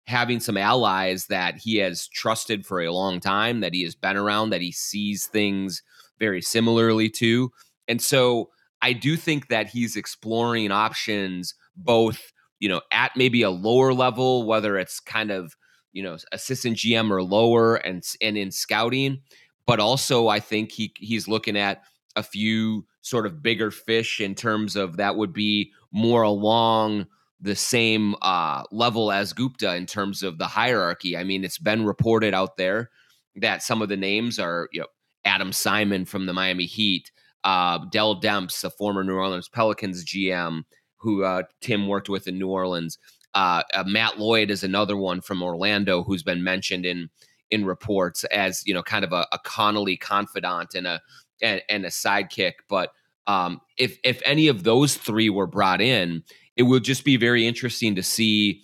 having 0.06 0.40
some 0.40 0.56
allies 0.56 1.26
that 1.26 1.56
he 1.56 1.76
has 1.76 2.08
trusted 2.08 2.66
for 2.66 2.80
a 2.80 2.92
long 2.92 3.20
time, 3.20 3.60
that 3.60 3.72
he 3.72 3.82
has 3.84 3.94
been 3.94 4.16
around, 4.16 4.50
that 4.50 4.60
he 4.60 4.72
sees 4.72 5.26
things 5.26 5.82
very 6.18 6.42
similarly 6.42 7.08
to. 7.08 7.50
And 7.88 8.00
so 8.00 8.50
I 8.84 8.92
do 8.92 9.16
think 9.16 9.48
that 9.48 9.68
he's 9.68 9.96
exploring 9.96 10.70
options 10.70 11.54
both, 11.74 12.32
you 12.60 12.68
know, 12.68 12.82
at 12.92 13.12
maybe 13.16 13.40
a 13.40 13.48
lower 13.48 13.94
level, 13.94 14.46
whether 14.46 14.76
it's 14.76 15.00
kind 15.00 15.30
of 15.30 15.56
you 15.94 16.02
know 16.02 16.18
assistant 16.32 16.76
GM 16.76 17.10
or 17.10 17.22
lower 17.22 17.76
and 17.76 18.04
and 18.20 18.36
in 18.36 18.50
scouting, 18.50 19.22
but 19.66 19.80
also 19.80 20.28
I 20.28 20.38
think 20.38 20.70
he 20.70 20.92
he's 20.98 21.26
looking 21.26 21.56
at 21.56 21.82
a 22.14 22.22
few 22.22 22.84
sort 23.00 23.24
of 23.24 23.42
bigger 23.42 23.70
fish 23.70 24.20
in 24.20 24.34
terms 24.34 24.76
of 24.76 24.98
that 24.98 25.16
would 25.16 25.32
be 25.32 25.72
more 25.90 26.22
along 26.22 27.06
the 27.40 27.56
same 27.56 28.14
uh, 28.20 28.64
level 28.70 29.10
as 29.10 29.32
Gupta 29.32 29.74
in 29.76 29.86
terms 29.86 30.22
of 30.22 30.36
the 30.36 30.46
hierarchy. 30.46 31.16
I 31.16 31.24
mean, 31.24 31.42
it's 31.42 31.58
been 31.58 31.86
reported 31.86 32.34
out 32.34 32.58
there 32.58 32.90
that 33.36 33.62
some 33.62 33.80
of 33.80 33.88
the 33.88 33.96
names 33.96 34.38
are 34.38 34.68
you 34.72 34.80
know 34.80 34.88
Adam 35.24 35.52
Simon 35.52 36.04
from 36.04 36.26
the 36.26 36.34
Miami 36.34 36.66
Heat, 36.66 37.10
uh, 37.44 37.78
Dell 37.90 38.20
Demps, 38.20 38.60
the 38.60 38.70
former 38.70 39.04
New 39.04 39.14
Orleans 39.14 39.48
Pelicans 39.48 40.04
GM 40.04 40.62
who 41.04 41.22
uh, 41.22 41.42
Tim 41.60 41.86
worked 41.86 42.08
with 42.08 42.26
in 42.26 42.38
New 42.38 42.48
Orleans. 42.48 42.98
Uh, 43.34 43.62
uh, 43.74 43.84
Matt 43.86 44.18
Lloyd 44.18 44.50
is 44.50 44.64
another 44.64 44.96
one 44.96 45.20
from 45.20 45.42
Orlando 45.42 46.02
who's 46.02 46.22
been 46.22 46.42
mentioned 46.42 46.86
in 46.86 47.10
in 47.50 47.66
reports 47.66 48.24
as 48.24 48.62
you 48.66 48.72
know 48.72 48.82
kind 48.82 49.04
of 49.04 49.12
a, 49.12 49.26
a 49.30 49.38
Connelly 49.44 49.96
confidant 49.96 50.74
and 50.74 50.86
a 50.86 51.00
and, 51.42 51.62
and 51.68 51.84
a 51.84 51.90
sidekick. 51.90 52.54
But 52.68 52.90
um, 53.26 53.60
if 53.76 53.98
if 54.02 54.20
any 54.24 54.48
of 54.48 54.64
those 54.64 54.96
three 54.96 55.28
were 55.28 55.46
brought 55.46 55.82
in, 55.82 56.22
it 56.56 56.62
would 56.62 56.84
just 56.84 57.04
be 57.04 57.16
very 57.16 57.46
interesting 57.46 57.94
to 57.96 58.02
see 58.02 58.62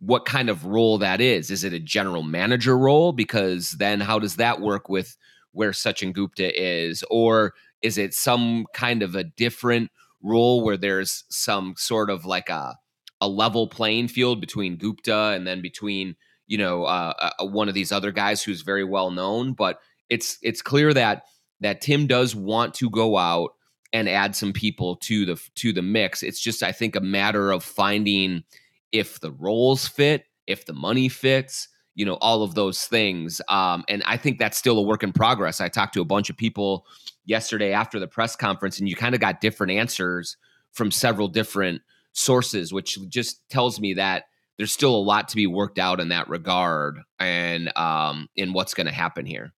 what 0.00 0.24
kind 0.24 0.50
of 0.50 0.66
role 0.66 0.98
that 0.98 1.20
is. 1.20 1.50
Is 1.50 1.62
it 1.62 1.72
a 1.72 1.80
general 1.80 2.22
manager 2.22 2.76
role? 2.76 3.12
Because 3.12 3.72
then 3.72 4.00
how 4.00 4.18
does 4.18 4.36
that 4.36 4.60
work 4.60 4.88
with 4.88 5.16
where 5.52 5.70
Sachin 5.70 6.12
Gupta 6.12 6.52
is, 6.60 7.04
or 7.10 7.54
is 7.86 7.98
it 7.98 8.12
some 8.12 8.66
kind 8.74 9.02
of 9.02 9.14
a 9.14 9.22
different 9.22 9.90
role 10.22 10.64
where 10.64 10.76
there's 10.76 11.24
some 11.28 11.74
sort 11.76 12.10
of 12.10 12.24
like 12.26 12.50
a 12.50 12.76
a 13.20 13.28
level 13.28 13.68
playing 13.68 14.08
field 14.08 14.40
between 14.40 14.76
Gupta 14.76 15.32
and 15.34 15.46
then 15.46 15.62
between 15.62 16.16
you 16.48 16.58
know 16.58 16.84
uh, 16.84 17.12
uh, 17.38 17.46
one 17.46 17.68
of 17.68 17.74
these 17.74 17.92
other 17.92 18.10
guys 18.10 18.42
who's 18.42 18.62
very 18.62 18.84
well 18.84 19.12
known. 19.12 19.52
But 19.52 19.78
it's 20.10 20.38
it's 20.42 20.62
clear 20.62 20.92
that 20.94 21.22
that 21.60 21.80
Tim 21.80 22.06
does 22.08 22.34
want 22.34 22.74
to 22.74 22.90
go 22.90 23.16
out 23.16 23.50
and 23.92 24.08
add 24.08 24.34
some 24.34 24.52
people 24.52 24.96
to 24.96 25.24
the 25.24 25.40
to 25.54 25.72
the 25.72 25.82
mix. 25.82 26.24
It's 26.24 26.40
just 26.40 26.62
I 26.64 26.72
think 26.72 26.96
a 26.96 27.00
matter 27.00 27.52
of 27.52 27.62
finding 27.62 28.42
if 28.90 29.20
the 29.20 29.30
roles 29.30 29.86
fit, 29.86 30.24
if 30.48 30.66
the 30.66 30.72
money 30.72 31.08
fits, 31.08 31.68
you 31.94 32.04
know, 32.04 32.14
all 32.14 32.42
of 32.42 32.54
those 32.54 32.84
things. 32.84 33.40
Um, 33.48 33.84
and 33.88 34.02
I 34.06 34.16
think 34.16 34.38
that's 34.38 34.58
still 34.58 34.78
a 34.78 34.82
work 34.82 35.02
in 35.02 35.12
progress. 35.12 35.60
I 35.60 35.68
talked 35.68 35.94
to 35.94 36.00
a 36.00 36.04
bunch 36.04 36.30
of 36.30 36.36
people 36.36 36.86
yesterday 37.26 37.72
after 37.72 37.98
the 37.98 38.08
press 38.08 38.36
conference, 38.36 38.78
and 38.78 38.88
you 38.88 38.96
kind 38.96 39.14
of 39.14 39.20
got 39.20 39.40
different 39.40 39.72
answers 39.72 40.36
from 40.72 40.90
several 40.90 41.28
different 41.28 41.82
sources, 42.12 42.72
which 42.72 42.98
just 43.08 43.46
tells 43.50 43.78
me 43.78 43.94
that 43.94 44.24
there's 44.56 44.72
still 44.72 44.94
a 44.94 44.96
lot 44.96 45.28
to 45.28 45.36
be 45.36 45.46
worked 45.46 45.78
out 45.78 46.00
in 46.00 46.08
that 46.08 46.28
regard 46.28 46.98
and 47.18 47.76
um, 47.76 48.28
in 48.36 48.52
what's 48.52 48.72
going 48.72 48.86
to 48.86 48.92
happen 48.92 49.26
here. 49.26 49.52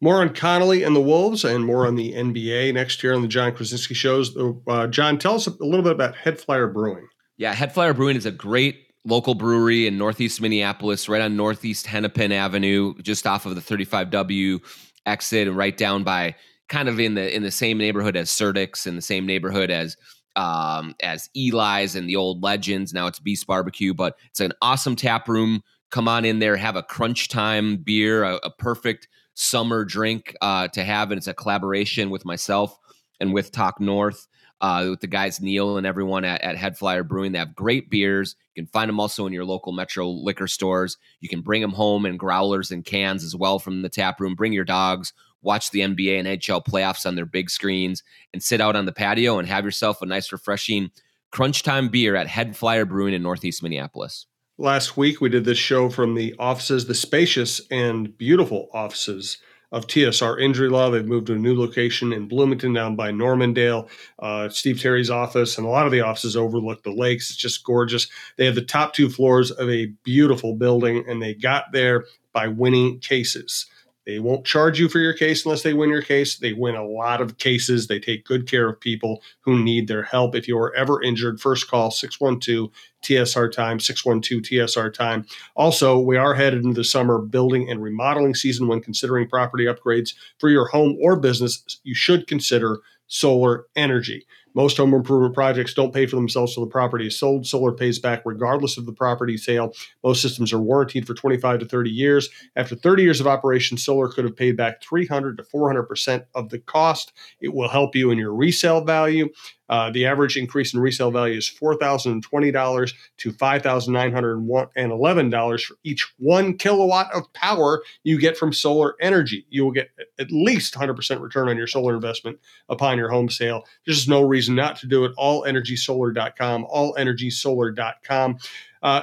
More 0.00 0.20
on 0.20 0.34
Connelly 0.34 0.82
and 0.82 0.94
the 0.94 1.00
Wolves 1.00 1.44
and 1.44 1.64
more 1.64 1.86
on 1.86 1.94
the 1.94 2.12
NBA 2.12 2.74
next 2.74 3.02
year 3.02 3.14
on 3.14 3.22
the 3.22 3.28
Jon 3.28 3.52
Krawczynski 3.52 3.94
shows. 3.94 4.36
Uh, 4.66 4.86
Jon, 4.88 5.18
tell 5.18 5.34
us 5.34 5.46
a 5.46 5.50
little 5.64 5.82
bit 5.82 5.92
about 5.92 6.14
HeadFlyer 6.16 6.72
Brewing. 6.72 7.08
Yeah, 7.38 7.54
HeadFlyer 7.54 7.96
Brewing 7.96 8.16
is 8.16 8.26
a 8.26 8.30
great 8.30 8.88
local 9.06 9.34
brewery 9.34 9.86
in 9.86 9.96
Northeast 9.96 10.40
Minneapolis, 10.40 11.08
right 11.08 11.22
on 11.22 11.36
Northeast 11.36 11.86
Hennepin 11.86 12.32
Avenue, 12.32 12.94
just 13.02 13.26
off 13.26 13.46
of 13.46 13.54
the 13.54 13.60
35W 13.60 14.60
exit 15.06 15.48
and 15.48 15.56
right 15.56 15.76
down 15.76 16.04
by 16.04 16.34
kind 16.68 16.88
of 16.88 16.98
in 16.98 17.14
the 17.14 17.34
in 17.34 17.42
the 17.42 17.50
same 17.50 17.78
neighborhood 17.78 18.16
as 18.16 18.30
Surdyk's 18.30 18.86
in 18.86 18.96
the 18.96 19.02
same 19.02 19.26
neighborhood 19.26 19.70
as 19.70 19.96
um, 20.36 20.94
as 21.02 21.30
Eli's 21.36 21.94
and 21.94 22.08
the 22.08 22.16
old 22.16 22.42
legends. 22.42 22.92
Now 22.92 23.06
it's 23.06 23.20
Beast 23.20 23.46
Barbecue, 23.46 23.94
but 23.94 24.16
it's 24.30 24.40
an 24.40 24.52
awesome 24.62 24.96
tap 24.96 25.28
room. 25.28 25.62
Come 25.90 26.08
on 26.08 26.24
in 26.24 26.40
there, 26.40 26.56
have 26.56 26.76
a 26.76 26.82
crunch 26.82 27.28
time 27.28 27.76
beer, 27.76 28.24
a, 28.24 28.36
a 28.42 28.50
perfect 28.50 29.08
summer 29.34 29.84
drink 29.84 30.34
uh, 30.40 30.68
to 30.68 30.82
have, 30.82 31.10
and 31.10 31.18
it's 31.18 31.28
a 31.28 31.34
collaboration 31.34 32.10
with 32.10 32.24
myself 32.24 32.76
and 33.20 33.32
with 33.32 33.52
Talk 33.52 33.80
North. 33.80 34.26
Uh, 34.60 34.86
with 34.90 35.00
the 35.00 35.06
guys 35.06 35.42
Neil 35.42 35.76
and 35.76 35.86
everyone 35.86 36.24
at, 36.24 36.40
at 36.40 36.56
HeadFlyer 36.56 37.06
Brewing. 37.06 37.32
They 37.32 37.38
have 37.38 37.54
great 37.54 37.90
beers. 37.90 38.34
You 38.54 38.62
can 38.62 38.70
find 38.70 38.88
them 38.88 38.98
also 38.98 39.26
in 39.26 39.32
your 39.32 39.44
local 39.44 39.72
Metro 39.72 40.08
liquor 40.08 40.46
stores. 40.46 40.96
You 41.20 41.28
can 41.28 41.42
bring 41.42 41.60
them 41.60 41.72
home 41.72 42.06
in 42.06 42.16
growlers 42.16 42.70
and 42.70 42.82
cans 42.82 43.24
as 43.24 43.36
well 43.36 43.58
from 43.58 43.82
the 43.82 43.90
tap 43.90 44.20
room. 44.20 44.34
Bring 44.34 44.54
your 44.54 44.64
dogs 44.64 45.12
watch 45.44 45.70
the 45.70 45.80
NBA 45.80 46.18
and 46.18 46.26
NHL 46.28 46.64
playoffs 46.64 47.06
on 47.06 47.14
their 47.14 47.26
big 47.26 47.50
screens, 47.50 48.02
and 48.32 48.42
sit 48.42 48.60
out 48.60 48.76
on 48.76 48.86
the 48.86 48.92
patio 48.92 49.38
and 49.38 49.46
have 49.48 49.64
yourself 49.64 50.02
a 50.02 50.06
nice, 50.06 50.32
refreshing 50.32 50.90
crunch 51.30 51.62
time 51.62 51.88
beer 51.88 52.16
at 52.16 52.26
HeadFlyer 52.26 52.88
Brewing 52.88 53.14
in 53.14 53.22
Northeast 53.22 53.62
Minneapolis. 53.62 54.26
Last 54.56 54.96
week, 54.96 55.20
we 55.20 55.28
did 55.28 55.44
this 55.44 55.58
show 55.58 55.90
from 55.90 56.14
the 56.14 56.34
offices, 56.38 56.86
the 56.86 56.94
spacious 56.94 57.60
and 57.72 58.16
beautiful 58.16 58.68
offices 58.72 59.38
of 59.72 59.88
TSR 59.88 60.40
Injury 60.40 60.68
Law. 60.68 60.90
They've 60.90 61.04
moved 61.04 61.26
to 61.26 61.32
a 61.32 61.38
new 61.38 61.58
location 61.58 62.12
in 62.12 62.28
Bloomington 62.28 62.72
down 62.72 62.94
by 62.94 63.10
Normandale. 63.10 63.88
Uh, 64.20 64.48
Steve 64.48 64.80
Terry's 64.80 65.10
office 65.10 65.58
and 65.58 65.66
a 65.66 65.70
lot 65.70 65.86
of 65.86 65.92
the 65.92 66.02
offices 66.02 66.36
overlook 66.36 66.84
the 66.84 66.92
lakes. 66.92 67.30
It's 67.30 67.36
just 67.36 67.64
gorgeous. 67.64 68.06
They 68.36 68.46
have 68.46 68.54
the 68.54 68.62
top 68.62 68.94
two 68.94 69.10
floors 69.10 69.50
of 69.50 69.68
a 69.68 69.86
beautiful 70.04 70.54
building, 70.54 71.04
and 71.08 71.20
they 71.20 71.34
got 71.34 71.72
there 71.72 72.04
by 72.32 72.46
winning 72.46 73.00
cases. 73.00 73.66
They 74.06 74.18
won't 74.18 74.44
charge 74.44 74.78
you 74.78 74.88
for 74.88 74.98
your 74.98 75.14
case 75.14 75.44
unless 75.44 75.62
they 75.62 75.72
win 75.72 75.88
your 75.88 76.02
case. 76.02 76.36
They 76.36 76.52
win 76.52 76.74
a 76.74 76.86
lot 76.86 77.20
of 77.20 77.38
cases. 77.38 77.86
They 77.86 77.98
take 77.98 78.26
good 78.26 78.46
care 78.46 78.68
of 78.68 78.80
people 78.80 79.22
who 79.40 79.62
need 79.62 79.88
their 79.88 80.02
help. 80.02 80.34
If 80.34 80.46
you 80.46 80.58
are 80.58 80.74
ever 80.74 81.02
injured, 81.02 81.40
first 81.40 81.70
call 81.70 81.90
612 81.90 82.70
TSR 83.02 83.50
time, 83.50 83.80
612 83.80 84.42
TSR 84.42 84.92
time. 84.92 85.26
Also, 85.54 85.98
we 85.98 86.16
are 86.16 86.34
headed 86.34 86.64
into 86.64 86.74
the 86.74 86.84
summer 86.84 87.18
building 87.18 87.70
and 87.70 87.82
remodeling 87.82 88.34
season 88.34 88.68
when 88.68 88.80
considering 88.80 89.28
property 89.28 89.64
upgrades 89.64 90.14
for 90.38 90.50
your 90.50 90.68
home 90.68 90.98
or 91.02 91.16
business. 91.16 91.80
You 91.82 91.94
should 91.94 92.26
consider 92.26 92.80
solar 93.06 93.66
energy. 93.76 94.26
Most 94.54 94.76
home 94.76 94.94
improvement 94.94 95.34
projects 95.34 95.74
don't 95.74 95.92
pay 95.92 96.06
for 96.06 96.16
themselves 96.16 96.54
till 96.54 96.64
the 96.64 96.70
property 96.70 97.08
is 97.08 97.18
sold. 97.18 97.46
Solar 97.46 97.72
pays 97.72 97.98
back 97.98 98.22
regardless 98.24 98.78
of 98.78 98.86
the 98.86 98.92
property 98.92 99.36
sale. 99.36 99.74
Most 100.02 100.22
systems 100.22 100.52
are 100.52 100.60
warranted 100.60 101.06
for 101.06 101.14
25 101.14 101.60
to 101.60 101.66
30 101.66 101.90
years. 101.90 102.28
After 102.56 102.76
30 102.76 103.02
years 103.02 103.20
of 103.20 103.26
operation, 103.26 103.76
solar 103.76 104.08
could 104.08 104.24
have 104.24 104.36
paid 104.36 104.56
back 104.56 104.82
300 104.82 105.36
to 105.38 105.42
400% 105.42 106.24
of 106.34 106.50
the 106.50 106.58
cost. 106.58 107.12
It 107.40 107.52
will 107.52 107.68
help 107.68 107.96
you 107.96 108.10
in 108.10 108.18
your 108.18 108.32
resale 108.32 108.84
value. 108.84 109.28
Uh, 109.68 109.90
the 109.90 110.06
average 110.06 110.36
increase 110.36 110.72
in 110.74 110.80
resale 110.80 111.10
value 111.10 111.38
is 111.38 111.50
$4,020 111.50 112.94
to 113.18 113.32
$5,911 113.32 115.64
for 115.64 115.76
each 115.82 116.12
one 116.18 116.56
kilowatt 116.58 117.12
of 117.14 117.32
power 117.32 117.82
you 118.02 118.18
get 118.18 118.36
from 118.36 118.52
solar 118.52 118.96
energy. 119.00 119.46
You 119.48 119.64
will 119.64 119.72
get 119.72 119.88
at 120.18 120.30
least 120.30 120.74
100% 120.74 121.20
return 121.20 121.48
on 121.48 121.56
your 121.56 121.66
solar 121.66 121.94
investment 121.94 122.38
upon 122.68 122.98
your 122.98 123.08
home 123.08 123.30
sale. 123.30 123.64
There's 123.86 124.06
no 124.08 124.20
reason 124.22 124.54
not 124.54 124.76
to 124.80 124.86
do 124.86 125.06
it. 125.06 125.16
Allenergysolar.com, 125.16 126.66
allenergysolar.com. 126.66 128.38
Uh, 128.82 129.02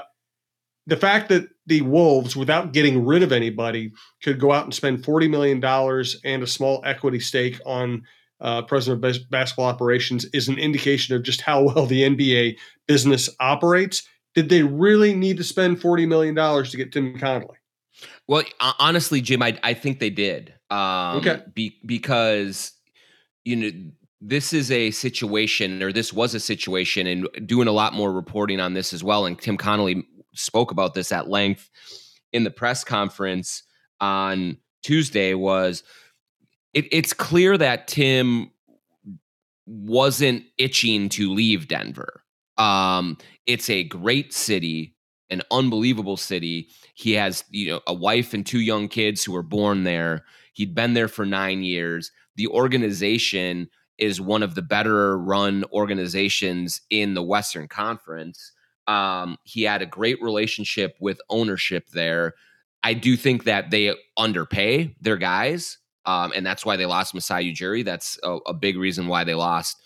the 0.87 0.97
fact 0.97 1.29
that 1.29 1.47
the 1.67 1.81
Wolves, 1.81 2.35
without 2.35 2.73
getting 2.73 3.05
rid 3.05 3.21
of 3.23 3.31
anybody, 3.31 3.93
could 4.21 4.39
go 4.39 4.51
out 4.51 4.65
and 4.65 4.73
spend 4.73 5.03
$40 5.03 5.29
million 5.29 5.63
and 6.23 6.43
a 6.43 6.47
small 6.47 6.81
equity 6.85 7.19
stake 7.19 7.59
on– 7.65 8.03
uh, 8.41 8.61
president 8.63 9.03
of 9.05 9.29
basketball 9.29 9.65
operations, 9.65 10.25
is 10.33 10.47
an 10.47 10.57
indication 10.57 11.15
of 11.15 11.23
just 11.23 11.41
how 11.41 11.63
well 11.63 11.85
the 11.85 12.01
NBA 12.03 12.57
business 12.87 13.29
operates. 13.39 14.03
Did 14.33 14.49
they 14.49 14.63
really 14.63 15.13
need 15.13 15.37
to 15.37 15.43
spend 15.43 15.79
$40 15.79 16.07
million 16.07 16.35
to 16.35 16.77
get 16.77 16.91
Tim 16.91 17.17
Connelly? 17.17 17.57
Well, 18.27 18.43
honestly, 18.79 19.21
Jim, 19.21 19.43
I, 19.43 19.57
I 19.63 19.73
think 19.73 19.99
they 19.99 20.09
did. 20.09 20.53
Um, 20.69 21.17
okay. 21.17 21.41
Be, 21.53 21.77
because, 21.85 22.71
you 23.43 23.55
know, 23.55 23.71
this 24.21 24.53
is 24.53 24.71
a 24.71 24.91
situation, 24.91 25.83
or 25.83 25.91
this 25.91 26.13
was 26.13 26.33
a 26.33 26.39
situation, 26.39 27.07
and 27.07 27.27
doing 27.45 27.67
a 27.67 27.71
lot 27.71 27.93
more 27.93 28.11
reporting 28.11 28.59
on 28.59 28.73
this 28.73 28.93
as 28.93 29.03
well. 29.03 29.25
And 29.25 29.39
Tim 29.39 29.57
Connelly 29.57 30.07
spoke 30.33 30.71
about 30.71 30.93
this 30.93 31.11
at 31.11 31.27
length 31.27 31.69
in 32.31 32.43
the 32.43 32.51
press 32.51 32.83
conference 32.83 33.63
on 33.99 34.57
Tuesday. 34.83 35.33
Was 35.33 35.83
it, 36.73 36.85
it's 36.91 37.13
clear 37.13 37.57
that 37.57 37.87
Tim 37.87 38.51
wasn't 39.65 40.43
itching 40.57 41.09
to 41.09 41.31
leave 41.31 41.67
Denver. 41.67 42.23
Um, 42.57 43.17
it's 43.45 43.69
a 43.69 43.83
great 43.83 44.33
city, 44.33 44.95
an 45.29 45.41
unbelievable 45.51 46.17
city. 46.17 46.69
He 46.93 47.13
has 47.13 47.43
you 47.49 47.71
know 47.71 47.81
a 47.87 47.93
wife 47.93 48.33
and 48.33 48.45
two 48.45 48.59
young 48.59 48.87
kids 48.87 49.23
who 49.23 49.31
were 49.31 49.43
born 49.43 49.83
there. 49.83 50.25
He'd 50.53 50.75
been 50.75 50.93
there 50.93 51.07
for 51.07 51.25
nine 51.25 51.63
years. 51.63 52.11
The 52.35 52.47
organization 52.47 53.69
is 53.97 54.19
one 54.19 54.43
of 54.43 54.55
the 54.55 54.61
better 54.61 55.17
run 55.17 55.63
organizations 55.71 56.81
in 56.89 57.13
the 57.13 57.23
Western 57.23 57.67
Conference. 57.67 58.51
Um, 58.87 59.37
he 59.43 59.63
had 59.63 59.81
a 59.81 59.85
great 59.85 60.21
relationship 60.21 60.95
with 60.99 61.21
ownership 61.29 61.87
there. 61.93 62.33
I 62.83 62.95
do 62.95 63.15
think 63.15 63.43
that 63.43 63.69
they 63.69 63.95
underpay 64.17 64.95
their 64.99 65.17
guys, 65.17 65.77
um, 66.05 66.31
and 66.35 66.45
that's 66.45 66.65
why 66.65 66.75
they 66.75 66.85
lost 66.85 67.13
Masai 67.13 67.53
Ujiri. 67.53 67.85
That's 67.85 68.19
a, 68.23 68.37
a 68.47 68.53
big 68.53 68.77
reason 68.77 69.07
why 69.07 69.23
they 69.23 69.35
lost 69.35 69.77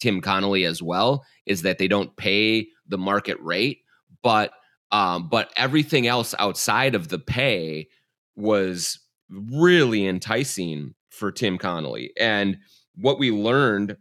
Tim 0.00 0.20
Connelly 0.20 0.64
as 0.64 0.82
well. 0.82 1.24
Is 1.46 1.62
that 1.62 1.78
they 1.78 1.88
don't 1.88 2.16
pay 2.16 2.68
the 2.86 2.98
market 2.98 3.38
rate, 3.40 3.80
but 4.22 4.52
um, 4.90 5.28
but 5.28 5.52
everything 5.56 6.06
else 6.06 6.34
outside 6.38 6.94
of 6.94 7.08
the 7.08 7.18
pay 7.18 7.88
was 8.36 8.98
really 9.30 10.06
enticing 10.06 10.94
for 11.10 11.30
Tim 11.30 11.58
Connelly. 11.58 12.12
And 12.18 12.58
what 12.94 13.18
we 13.18 13.30
learned 13.30 13.96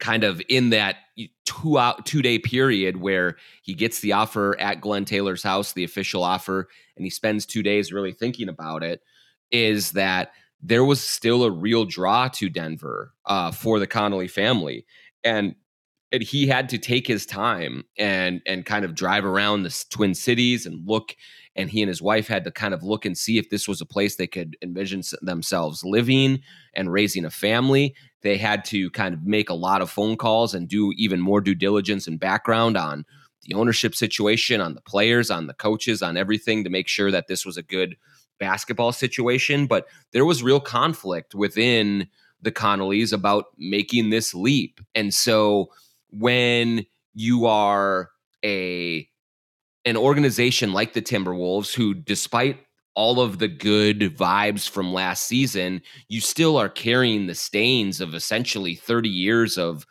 kind 0.00 0.24
of 0.24 0.40
in 0.48 0.70
that 0.70 0.96
two 1.44 1.78
out 1.78 2.06
two 2.06 2.22
day 2.22 2.38
period 2.38 2.98
where 2.98 3.36
he 3.62 3.74
gets 3.74 4.00
the 4.00 4.12
offer 4.12 4.58
at 4.60 4.80
Glenn 4.80 5.04
Taylor's 5.04 5.42
house, 5.42 5.72
the 5.72 5.84
official 5.84 6.22
offer, 6.22 6.68
and 6.96 7.04
he 7.04 7.10
spends 7.10 7.46
two 7.46 7.62
days 7.62 7.92
really 7.92 8.12
thinking 8.12 8.48
about 8.48 8.82
it, 8.82 9.00
is 9.50 9.92
that 9.92 10.32
there 10.60 10.84
was 10.84 11.00
still 11.00 11.44
a 11.44 11.50
real 11.50 11.84
draw 11.84 12.28
to 12.28 12.48
Denver 12.48 13.12
uh, 13.26 13.52
for 13.52 13.78
the 13.78 13.86
Connelly 13.86 14.28
family, 14.28 14.84
and 15.24 15.54
and 16.10 16.22
he 16.22 16.46
had 16.46 16.70
to 16.70 16.78
take 16.78 17.06
his 17.06 17.26
time 17.26 17.84
and 17.98 18.40
and 18.46 18.64
kind 18.64 18.84
of 18.84 18.94
drive 18.94 19.24
around 19.24 19.62
the 19.62 19.84
Twin 19.90 20.14
Cities 20.14 20.66
and 20.66 20.86
look 20.86 21.14
and 21.58 21.70
he 21.70 21.82
and 21.82 21.88
his 21.88 22.00
wife 22.00 22.28
had 22.28 22.44
to 22.44 22.52
kind 22.52 22.72
of 22.72 22.84
look 22.84 23.04
and 23.04 23.18
see 23.18 23.36
if 23.36 23.50
this 23.50 23.66
was 23.66 23.80
a 23.80 23.86
place 23.86 24.14
they 24.14 24.28
could 24.28 24.56
envision 24.62 25.02
themselves 25.20 25.82
living 25.84 26.40
and 26.74 26.92
raising 26.92 27.24
a 27.24 27.30
family. 27.30 27.94
They 28.22 28.36
had 28.38 28.64
to 28.66 28.90
kind 28.90 29.12
of 29.12 29.24
make 29.24 29.50
a 29.50 29.54
lot 29.54 29.82
of 29.82 29.90
phone 29.90 30.16
calls 30.16 30.54
and 30.54 30.68
do 30.68 30.92
even 30.96 31.20
more 31.20 31.40
due 31.40 31.56
diligence 31.56 32.06
and 32.06 32.18
background 32.18 32.76
on 32.76 33.04
the 33.42 33.54
ownership 33.54 33.94
situation, 33.94 34.60
on 34.60 34.74
the 34.74 34.80
players, 34.80 35.30
on 35.30 35.48
the 35.48 35.54
coaches, 35.54 36.00
on 36.00 36.16
everything 36.16 36.62
to 36.62 36.70
make 36.70 36.86
sure 36.86 37.10
that 37.10 37.26
this 37.26 37.44
was 37.44 37.56
a 37.56 37.62
good 37.62 37.96
basketball 38.38 38.92
situation. 38.92 39.66
But 39.66 39.86
there 40.12 40.24
was 40.24 40.42
real 40.42 40.60
conflict 40.60 41.34
within 41.34 42.08
the 42.40 42.52
Connellys 42.52 43.12
about 43.12 43.46
making 43.58 44.10
this 44.10 44.34
leap. 44.34 44.80
And 44.94 45.12
so 45.12 45.70
when 46.10 46.86
you 47.14 47.46
are 47.46 48.10
a 48.44 49.08
an 49.84 49.96
organization 49.96 50.72
like 50.72 50.92
the 50.92 51.02
Timberwolves, 51.02 51.74
who, 51.74 51.94
despite 51.94 52.58
all 52.94 53.20
of 53.20 53.38
the 53.38 53.48
good 53.48 54.00
vibes 54.16 54.68
from 54.68 54.92
last 54.92 55.24
season, 55.26 55.80
you 56.08 56.20
still 56.20 56.56
are 56.56 56.68
carrying 56.68 57.26
the 57.26 57.34
stains 57.34 58.00
of 58.00 58.12
essentially 58.12 58.74
30 58.74 59.08
years 59.08 59.56
of 59.56 59.86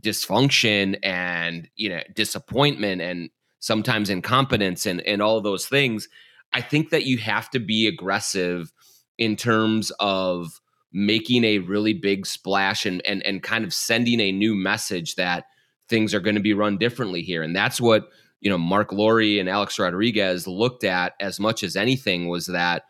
dysfunction 0.00 0.98
and 1.02 1.68
you 1.76 1.88
know 1.88 2.00
disappointment 2.14 3.02
and 3.02 3.30
sometimes 3.58 4.10
incompetence 4.10 4.86
and 4.86 5.00
and 5.02 5.20
all 5.20 5.40
those 5.40 5.66
things 5.66 6.08
i 6.54 6.60
think 6.60 6.90
that 6.90 7.04
you 7.04 7.18
have 7.18 7.50
to 7.50 7.58
be 7.58 7.86
aggressive 7.86 8.72
in 9.18 9.36
terms 9.36 9.92
of 10.00 10.60
making 10.92 11.44
a 11.44 11.58
really 11.58 11.94
big 11.94 12.26
splash 12.26 12.84
and 12.86 13.04
and 13.06 13.22
and 13.24 13.42
kind 13.42 13.64
of 13.64 13.72
sending 13.72 14.20
a 14.20 14.32
new 14.32 14.54
message 14.54 15.14
that 15.14 15.44
things 15.88 16.14
are 16.14 16.20
going 16.20 16.36
to 16.36 16.40
be 16.40 16.54
run 16.54 16.78
differently 16.78 17.22
here 17.22 17.42
and 17.42 17.54
that's 17.54 17.80
what 17.80 18.08
you 18.40 18.50
know 18.50 18.58
Marc 18.58 18.92
Lore 18.92 19.20
and 19.20 19.48
Alex 19.48 19.78
Rodriguez 19.78 20.46
looked 20.46 20.84
at 20.84 21.14
as 21.20 21.38
much 21.38 21.62
as 21.62 21.76
anything 21.76 22.28
was 22.28 22.46
that 22.46 22.84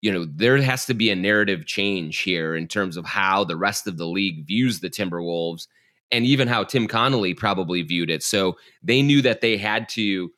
you 0.00 0.12
know 0.12 0.26
there 0.26 0.60
has 0.60 0.84
to 0.86 0.94
be 0.94 1.08
a 1.10 1.16
narrative 1.16 1.66
change 1.66 2.18
here 2.18 2.54
in 2.54 2.66
terms 2.66 2.96
of 2.96 3.06
how 3.06 3.44
the 3.44 3.56
rest 3.56 3.86
of 3.86 3.96
the 3.96 4.06
league 4.06 4.46
views 4.46 4.80
the 4.80 4.90
Timberwolves 4.90 5.68
and 6.12 6.26
even 6.26 6.46
how 6.46 6.62
Tim 6.62 6.86
Connelly 6.86 7.32
probably 7.32 7.82
viewed 7.82 8.10
it. 8.10 8.22
So 8.22 8.56
they 8.82 9.00
knew 9.00 9.22
that 9.22 9.40
they 9.40 9.56
had 9.56 9.88
to 9.90 10.30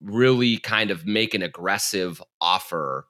really 0.00 0.58
kind 0.58 0.90
of 0.90 1.06
make 1.06 1.34
an 1.34 1.42
aggressive 1.42 2.22
offer 2.40 3.06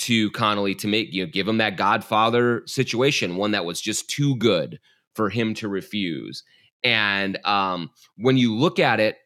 to 0.00 0.30
Connelly 0.30 0.74
to 0.76 0.86
make 0.86 1.12
you 1.12 1.24
know 1.24 1.30
give 1.30 1.48
him 1.48 1.58
that 1.58 1.76
Godfather 1.76 2.62
situation, 2.66 3.36
one 3.36 3.50
that 3.52 3.64
was 3.64 3.80
just 3.80 4.08
too 4.08 4.36
good 4.36 4.78
for 5.14 5.28
him 5.28 5.54
to 5.54 5.68
refuse. 5.68 6.44
And 6.84 7.44
um, 7.44 7.90
when 8.16 8.36
you 8.36 8.54
look 8.54 8.78
at 8.78 9.00
it 9.00 9.16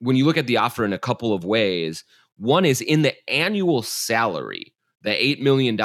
when 0.00 0.16
you 0.16 0.24
look 0.24 0.36
at 0.36 0.46
the 0.46 0.56
offer 0.56 0.84
in 0.84 0.92
a 0.92 0.98
couple 0.98 1.32
of 1.32 1.44
ways, 1.44 2.04
one 2.36 2.64
is 2.64 2.80
in 2.80 3.02
the 3.02 3.14
annual 3.30 3.82
salary, 3.82 4.74
the 5.02 5.10
$8 5.10 5.40
million 5.40 5.76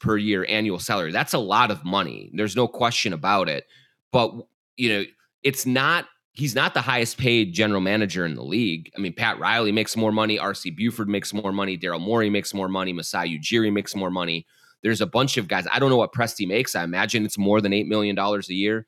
per 0.00 0.16
year 0.16 0.46
annual 0.48 0.78
salary. 0.78 1.10
That's 1.10 1.32
a 1.32 1.38
lot 1.38 1.70
of 1.70 1.84
money. 1.84 2.30
There's 2.34 2.56
no 2.56 2.68
question 2.68 3.12
about 3.12 3.48
it. 3.48 3.64
But, 4.12 4.32
you 4.76 4.90
know, 4.90 5.04
it's 5.42 5.66
not, 5.66 6.06
he's 6.34 6.54
not 6.54 6.74
the 6.74 6.80
highest 6.80 7.16
paid 7.16 7.52
general 7.52 7.80
manager 7.80 8.26
in 8.26 8.34
the 8.34 8.42
league. 8.42 8.90
I 8.96 9.00
mean, 9.00 9.12
Pat 9.12 9.38
Riley 9.38 9.72
makes 9.72 9.96
more 9.96 10.12
money. 10.12 10.36
RC 10.38 10.76
Buford 10.76 11.08
makes 11.08 11.32
more 11.32 11.52
money. 11.52 11.78
Daryl 11.78 12.00
Morey 12.00 12.28
makes 12.28 12.52
more 12.52 12.68
money. 12.68 12.92
Masai 12.92 13.38
Ujiri 13.38 13.72
makes 13.72 13.94
more 13.94 14.10
money. 14.10 14.46
There's 14.82 15.00
a 15.00 15.06
bunch 15.06 15.36
of 15.36 15.48
guys. 15.48 15.66
I 15.72 15.78
don't 15.78 15.90
know 15.90 15.96
what 15.96 16.12
Presti 16.12 16.46
makes. 16.46 16.74
I 16.74 16.82
imagine 16.84 17.24
it's 17.24 17.38
more 17.38 17.60
than 17.60 17.72
$8 17.72 17.86
million 17.86 18.18
a 18.18 18.40
year. 18.48 18.86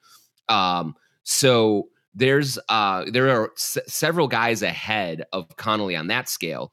Um, 0.49 0.95
so, 1.23 1.89
there's 2.19 2.59
uh 2.71 3.05
there 3.11 3.29
are 3.29 3.53
s- 3.57 3.77
several 3.87 4.27
guys 4.27 4.63
ahead 4.63 5.25
of 5.35 5.55
Connelly 5.57 5.95
on 5.97 6.07
that 6.07 6.31
scale. 6.31 6.73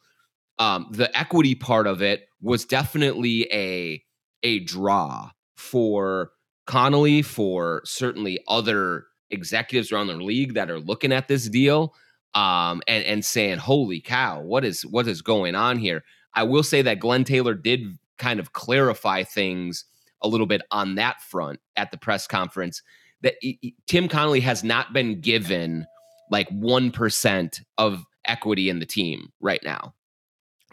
Um, 0.57 0.87
the 0.91 1.15
equity 1.19 1.53
part 1.53 1.85
of 1.85 2.01
it 2.01 2.27
was 2.41 2.63
definitely 2.63 3.47
a 3.51 4.01
a 4.43 4.59
draw 4.59 5.31
for 5.57 6.31
Connelly, 6.65 7.21
for 7.23 7.81
certainly 7.83 8.39
other 8.47 9.05
executives 9.29 9.91
around 9.91 10.07
the 10.07 10.15
league 10.15 10.53
that 10.53 10.69
are 10.69 10.79
looking 10.79 11.11
at 11.11 11.27
this 11.27 11.49
deal 11.49 11.93
um, 12.33 12.81
and 12.87 13.03
and 13.05 13.25
saying, 13.25 13.57
"Holy 13.57 13.99
cow, 14.01 14.41
what 14.41 14.65
is 14.65 14.85
what 14.85 15.07
is 15.07 15.21
going 15.21 15.55
on 15.55 15.77
here?" 15.77 16.03
I 16.33 16.43
will 16.43 16.63
say 16.63 16.81
that 16.81 16.99
Glenn 16.99 17.23
Taylor 17.23 17.53
did 17.53 17.97
kind 18.17 18.39
of 18.39 18.53
clarify 18.53 19.23
things 19.23 19.85
a 20.21 20.27
little 20.27 20.47
bit 20.47 20.61
on 20.71 20.95
that 20.95 21.21
front 21.21 21.59
at 21.75 21.91
the 21.91 21.97
press 21.97 22.25
conference 22.27 22.81
that 23.21 23.35
he, 23.41 23.75
Tim 23.87 24.07
Connelly 24.07 24.41
has 24.41 24.63
not 24.63 24.93
been 24.93 25.19
given 25.19 25.87
like 26.29 26.49
1% 26.49 27.61
of 27.77 28.05
equity 28.25 28.69
in 28.69 28.79
the 28.79 28.85
team 28.85 29.31
right 29.41 29.61
now. 29.63 29.93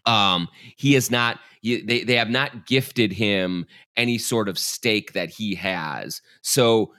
Um, 0.07 0.49
he 0.77 0.95
is 0.95 1.11
not, 1.11 1.41
he, 1.61 1.83
they, 1.83 2.05
they 2.05 2.17
have 2.17 2.31
not 2.31 2.67
gifted 2.67 3.13
him 3.13 3.67
any 3.97 4.19
sort 4.19 4.49
of 4.49 4.59
stake 4.59 5.13
that 5.13 5.31
he 5.31 5.55
has. 5.57 6.23
So, 6.43 6.95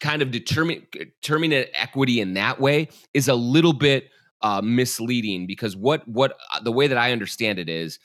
kind 0.00 0.22
of 0.22 0.30
determine, 0.30 0.86
determining 0.92 1.64
equity 1.74 2.20
in 2.20 2.34
that 2.34 2.60
way 2.60 2.88
is 3.12 3.28
a 3.28 3.34
little 3.34 3.72
bit 3.72 4.10
uh, 4.42 4.60
misleading 4.62 5.46
because 5.46 5.76
what, 5.76 6.06
what, 6.06 6.36
uh, 6.52 6.60
the 6.60 6.72
way 6.72 6.86
that 6.86 6.98
I 6.98 7.12
understand 7.12 7.58
it 7.58 7.68
is 7.68 7.98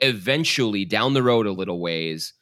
eventually 0.00 0.84
down 0.84 1.14
the 1.14 1.22
road 1.22 1.46
a 1.46 1.52
little 1.52 1.80
ways, 1.80 2.34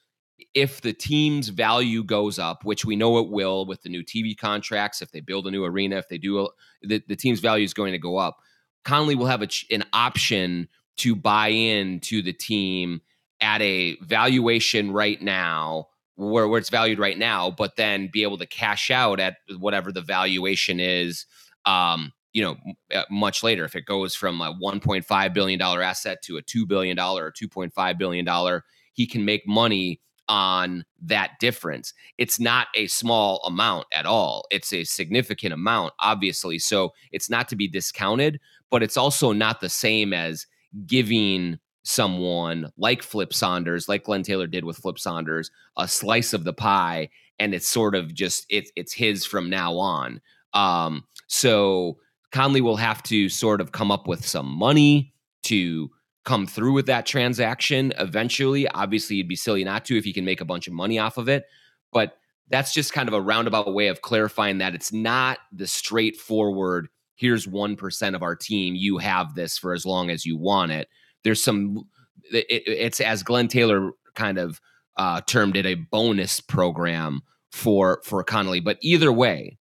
if 0.55 0.81
the 0.81 0.93
team's 0.93 1.49
value 1.49 2.03
goes 2.03 2.39
up, 2.39 2.65
which 2.65 2.85
we 2.85 2.97
know 2.97 3.19
it 3.19 3.31
will 3.31 3.67
with 3.67 3.83
the 3.83 3.89
new 3.89 4.03
TV 4.03 4.37
contracts, 4.37 5.01
if 5.01 5.11
they 5.13 5.21
build 5.21 5.47
a 5.47 5.51
new 5.51 5.65
arena, 5.65 5.97
if 5.97 6.09
they 6.09 6.19
do, 6.19 6.49
the, 6.83 7.03
the 7.09 7.17
team's 7.17 7.41
value 7.41 7.65
is 7.65 7.75
going 7.75 7.93
to 7.93 7.99
go 7.99 8.17
up. 8.17 8.39
Connelly 8.85 9.15
will 9.15 9.27
have 9.27 9.43
a, 9.43 9.49
an 9.71 9.85
option 9.93 10.69
to 10.99 11.15
buy 11.15 11.49
in 11.49 12.01
to 12.01 12.23
the 12.23 12.33
team 12.33 13.01
at 13.41 13.61
a 13.61 13.97
valuation 14.01 14.93
right 14.93 15.21
now 15.21 15.89
where, 16.17 16.49
where 16.49 16.59
it's 16.59 16.71
valued 16.71 16.99
right 16.99 17.19
now, 17.19 17.51
but 17.51 17.77
then 17.77 18.09
be 18.13 18.23
able 18.23 18.39
to 18.39 18.47
cash 18.47 18.91
out 18.91 19.21
at 19.21 19.37
whatever 19.59 19.93
the 19.93 20.03
valuation 20.03 20.81
is, 20.81 21.27
um, 21.65 22.13
you 22.33 22.43
know, 22.43 22.57
uh, 22.95 23.05
much 23.11 23.43
later. 23.43 23.65
If 23.65 23.77
it 23.77 23.87
goes 23.87 24.15
from 24.15 24.41
a 24.41 24.55
$1.5 24.63 25.35
billion 25.35 25.61
asset 25.61 26.23
to 26.25 26.37
a 26.39 26.43
$2 26.43 26.67
billion 26.67 26.99
or 26.99 27.33
$2.5 27.33 27.99
billion, 27.99 28.61
he 28.93 29.07
can 29.07 29.25
make 29.25 29.47
money 29.47 30.01
on 30.29 30.85
that 31.03 31.33
difference. 31.39 31.95
It's 32.19 32.41
not 32.41 32.69
a 32.75 32.89
small 32.89 33.41
amount 33.47 33.87
at 33.93 34.07
all. 34.07 34.45
It's 34.51 34.73
a 34.73 34.85
significant 34.85 35.53
amount, 35.53 35.93
obviously. 36.01 36.59
So 36.59 36.93
it's 37.13 37.31
not 37.31 37.49
to 37.51 37.57
be 37.57 37.69
discounted, 37.69 38.41
but 38.71 38.83
it's 38.83 38.97
also 38.97 39.33
not 39.33 39.61
the 39.61 39.69
same 39.69 40.13
as 40.13 40.47
giving 40.87 41.59
someone 41.87 42.71
like 42.77 43.03
Flip 43.03 43.33
Saunders, 43.33 43.89
like 43.89 44.05
Glenn 44.05 44.23
Taylor 44.23 44.47
did 44.47 44.65
with 44.65 44.79
Flip 44.79 44.99
Saunders, 44.99 45.51
a 45.77 45.87
slice 45.87 46.33
of 46.33 46.45
the 46.45 46.53
pie 46.53 47.09
and 47.39 47.55
it's 47.55 47.69
sort 47.69 47.95
of 47.95 48.15
just 48.15 48.47
it's 48.49 48.71
it's 48.77 48.93
his 48.93 49.25
from 49.25 49.51
now 49.51 49.77
on. 49.77 50.21
Um, 50.55 51.05
so 51.27 51.99
Connelly 52.33 52.61
will 52.61 52.77
have 52.77 53.03
to 53.05 53.29
sort 53.29 53.61
of 53.61 53.73
come 53.73 53.91
up 53.91 54.07
with 54.07 54.27
some 54.27 54.47
money 54.47 55.13
to 55.45 55.91
come 56.25 56.47
through 56.47 56.73
with 56.73 56.87
that 56.87 57.07
transaction 57.07 57.93
eventually. 57.99 58.67
Obviously, 58.69 59.19
it'd 59.19 59.29
be 59.29 59.37
silly 59.37 59.65
not 59.65 59.85
to 59.87 59.97
if 59.97 60.05
he 60.05 60.13
can 60.13 60.25
make 60.25 60.41
a 60.41 60.47
bunch 60.47 60.67
of 60.67 60.73
money 60.73 60.99
off 60.99 61.19
of 61.19 61.29
it. 61.29 61.47
But 61.93 62.19
that's 62.49 62.73
just 62.73 62.93
kind 62.93 63.09
of 63.09 63.15
a 63.15 63.21
roundabout 63.21 63.73
way 63.73 63.89
of 63.89 64.03
clarifying 64.03 64.59
that 64.59 64.75
it's 64.75 64.93
not 64.93 65.39
the 65.53 65.67
straightforward, 65.67 66.89
here's 67.15 67.47
1% 67.47 68.15
of 68.15 68.23
our 68.23 68.37
team, 68.37 68.75
you 68.75 68.99
have 68.99 69.35
this 69.35 69.57
for 69.59 69.73
as 69.73 69.87
long 69.87 70.11
as 70.11 70.27
you 70.27 70.37
want 70.37 70.73
it. 70.73 70.89
There's 71.27 71.43
some, 71.43 71.89
it, 72.31 72.63
it's 72.67 73.01
as 73.01 73.25
Glenn 73.25 73.49
Taylor 73.49 73.91
kind 74.15 74.39
of 74.39 74.61
uh, 74.97 75.21
termed 75.23 75.57
it, 75.57 75.67
a 75.67 75.75
bonus 75.75 76.41
program 76.41 77.23
for 77.51 78.01
for 78.05 78.23
Connelly. 78.23 78.61
But 78.61 78.79
either 78.81 79.13
way, 79.13 79.59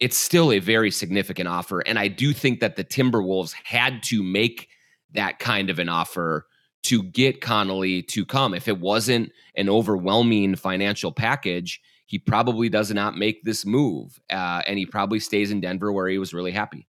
it's 0.00 0.16
still 0.16 0.50
a 0.50 0.58
very 0.58 0.90
significant 0.90 1.48
offer. 1.48 1.80
And 1.80 1.98
I 1.98 2.08
do 2.08 2.32
think 2.32 2.60
that 2.60 2.76
the 2.76 2.84
Timberwolves 2.84 3.52
had 3.64 4.02
to 4.04 4.22
make 4.22 4.68
that 5.12 5.38
kind 5.38 5.68
of 5.68 5.78
an 5.78 5.90
offer 5.90 6.46
to 6.84 7.02
get 7.02 7.42
Connelly 7.42 8.02
to 8.04 8.24
come. 8.24 8.54
If 8.54 8.66
it 8.66 8.80
wasn't 8.80 9.32
an 9.54 9.68
overwhelming 9.68 10.56
financial 10.56 11.12
package, 11.12 11.80
he 12.06 12.18
probably 12.18 12.70
does 12.70 12.90
not 12.90 13.18
make 13.18 13.44
this 13.44 13.66
move. 13.66 14.18
Uh, 14.30 14.62
and 14.66 14.78
he 14.78 14.86
probably 14.86 15.20
stays 15.20 15.50
in 15.50 15.60
Denver 15.60 15.92
where 15.92 16.08
he 16.08 16.16
was 16.16 16.32
really 16.32 16.52
happy. 16.52 16.88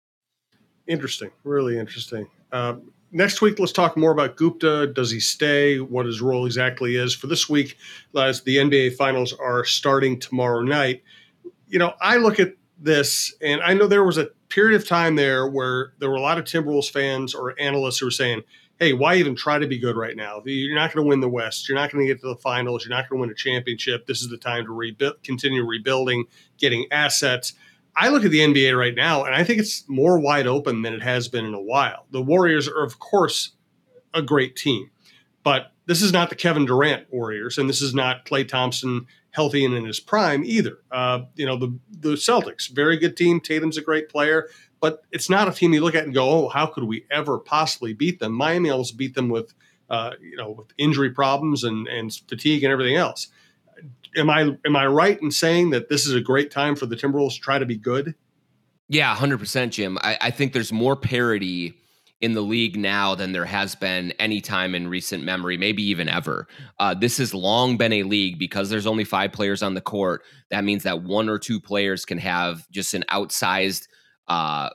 Interesting. 0.87 1.31
Really 1.43 1.79
interesting. 1.79 2.29
Um, 2.53 2.93
next 3.13 3.43
week, 3.43 3.59
let's 3.59 3.73
talk 3.73 3.97
more 3.97 4.13
about 4.13 4.37
Gupta. 4.37 4.87
Does 4.89 5.11
he 5.11 5.21
stay? 5.21 5.81
What 5.81 6.07
his 6.07 6.21
role 6.21 6.47
exactly 6.47 6.97
is. 6.97 7.15
For 7.15 7.27
this 7.27 7.49
week, 7.49 7.77
as 8.17 8.43
the 8.43 8.57
NBA 8.57 8.97
Finals 8.97 9.33
are 9.33 9.65
starting 9.65 10.19
tomorrow 10.19 10.63
night, 10.63 11.03
you 11.69 11.79
know, 11.79 11.95
I 12.01 12.17
look 12.17 12.41
at 12.41 12.55
this 12.79 13.35
and 13.41 13.61
I 13.63 13.75
know 13.75 13.87
there 13.87 14.05
was 14.05 14.19
a 14.19 14.31
period 14.49 14.81
of 14.81 14.89
time 14.89 15.17
there 15.17 15.47
where 15.47 15.93
there 15.99 16.11
were 16.11 16.17
a 16.17 16.21
lot 16.21 16.39
of 16.39 16.45
Timberwolves 16.45 16.91
fans 16.91 17.35
or 17.35 17.55
analysts 17.61 17.99
who 17.99 18.07
were 18.07 18.11
saying, 18.11 18.43
hey, 18.79 18.95
why 18.95 19.17
even 19.17 19.37
try 19.37 19.59
to 19.59 19.67
be 19.67 19.79
good 19.79 19.97
right 19.97 20.17
now? 20.17 20.43
You're 20.45 20.75
not 20.75 20.93
going 20.93 21.05
to 21.05 21.09
win 21.09 21.21
the 21.21 21.29
West. 21.29 21.69
You're 21.69 21.77
not 21.77 21.93
going 21.93 22.05
to 22.05 22.13
get 22.13 22.21
to 22.23 22.29
the 22.29 22.37
finals. 22.37 22.85
You're 22.85 22.97
not 22.97 23.09
going 23.09 23.19
to 23.19 23.21
win 23.21 23.31
a 23.31 23.35
championship. 23.35 24.07
This 24.07 24.23
is 24.23 24.31
the 24.31 24.39
time 24.39 24.65
to 24.65 24.73
rebuild, 24.73 25.23
continue 25.23 25.65
rebuilding, 25.65 26.25
getting 26.59 26.87
assets. 26.91 27.53
I 27.97 28.09
look 28.09 28.25
at 28.25 28.31
the 28.31 28.41
NBA 28.41 28.79
right 28.79 28.95
now, 28.95 29.25
and 29.25 29.35
I 29.35 29.45
think 29.45 29.61
it's 29.61 29.89
more 29.89 30.19
wide 30.19 30.47
open 30.47 30.83
than 30.83 30.95
it 30.95 31.03
has 31.03 31.29
been 31.29 31.45
in 31.45 31.55
a 31.55 31.61
while. 31.61 32.07
The 32.11 32.23
Warriors 32.23 32.69
are, 32.69 32.83
of 32.83 32.99
course, 32.99 33.53
a 34.15 34.23
great 34.23 34.57
team, 34.57 34.91
but 35.43 35.73
this 35.87 36.03
is 36.03 36.13
not 36.13 36.31
the 36.31 36.37
Kevin 36.37 36.67
Durant 36.67 37.13
Warriors, 37.13 37.59
and 37.59 37.69
this 37.69 37.83
is 37.83 37.95
not 37.95 38.25
Klay 38.27 38.47
Thompson 38.47 39.07
healthy 39.33 39.65
and 39.65 39.75
in 39.75 39.85
his 39.85 40.01
prime 40.01 40.45
either. 40.45 40.79
Uh, 40.91 41.23
you 41.35 41.47
know, 41.47 41.57
the 41.57 41.79
the 41.91 42.13
Celtics, 42.15 42.69
very 42.69 42.97
good 42.97 43.17
team. 43.17 43.41
Tatum's 43.41 43.77
a 43.77 43.83
great 43.83 44.09
player, 44.09 44.49
but 44.81 45.03
it's 45.13 45.31
not 45.31 45.49
a 45.49 45.53
team 45.53 45.73
you 45.73 45.81
look 45.81 45.95
at 45.95 46.05
and 46.05 46.15
go, 46.15 46.29
"Oh, 46.29 46.49
how 46.49 46.67
could 46.67 46.85
we 46.85 47.07
ever 47.11 47.39
possibly 47.39 47.93
beat 47.93 48.19
them?" 48.21 48.33
Miami 48.33 48.71
almost 48.71 48.97
beat 48.97 49.15
them 49.15 49.29
with, 49.29 49.55
uh, 49.89 50.13
you 50.21 50.37
know, 50.37 50.51
with 50.51 50.69
injury 50.79 51.11
problems 51.11 51.65
and 51.65 51.87
and 51.89 52.13
fatigue 52.29 52.65
and 52.65 52.73
everything 52.73 52.97
else 52.97 53.29
am 54.17 54.31
I 54.31 54.57
am 54.65 54.77
I 54.77 54.87
right 54.87 55.21
in 55.21 55.31
saying 55.31 55.71
that 55.71 55.89
this 55.89 56.07
is 56.07 56.15
a 56.15 56.21
great 56.21 56.51
time 56.51 56.77
for 56.77 56.87
the 56.87 56.97
Timberwolves 56.97 57.35
to 57.35 57.41
try 57.41 57.59
to 57.59 57.67
be 57.67 57.77
good? 57.77 58.15
Yeah, 58.89 59.15
hundred 59.15 59.39
percent, 59.39 59.73
Jim. 59.73 59.99
I, 60.03 60.19
I, 60.21 60.31
think 60.33 60.53
there's 60.53 60.73
more 60.73 60.97
parity 60.97 61.75
in 62.21 62.35
the 62.35 62.41
league 62.41 62.77
now 62.77 63.15
than 63.15 63.33
there 63.33 63.45
has 63.45 63.75
been 63.75 64.13
any 64.19 64.41
time 64.41 64.75
in 64.75 64.89
recent 64.89 65.23
memory, 65.23 65.57
maybe 65.57 65.83
even 65.85 66.09
ever. 66.09 66.49
Uh, 66.79 66.93
this 66.93 67.17
has 67.19 67.33
long 67.33 67.77
been 67.77 67.93
a 67.93 68.03
league 68.03 68.39
because 68.39 68.69
there's 68.69 68.87
only 68.87 69.05
five 69.05 69.33
players 69.33 69.63
on 69.63 69.75
the 69.75 69.81
court. 69.81 70.23
That 70.51 70.65
means 70.65 70.83
that 70.83 71.03
one 71.03 71.29
or 71.29 71.39
two 71.39 71.61
players 71.61 72.05
can 72.05 72.19
have 72.19 72.69
just 72.71 72.93
an 72.93 73.05
outsized 73.11 73.87
uh, 74.29 74.71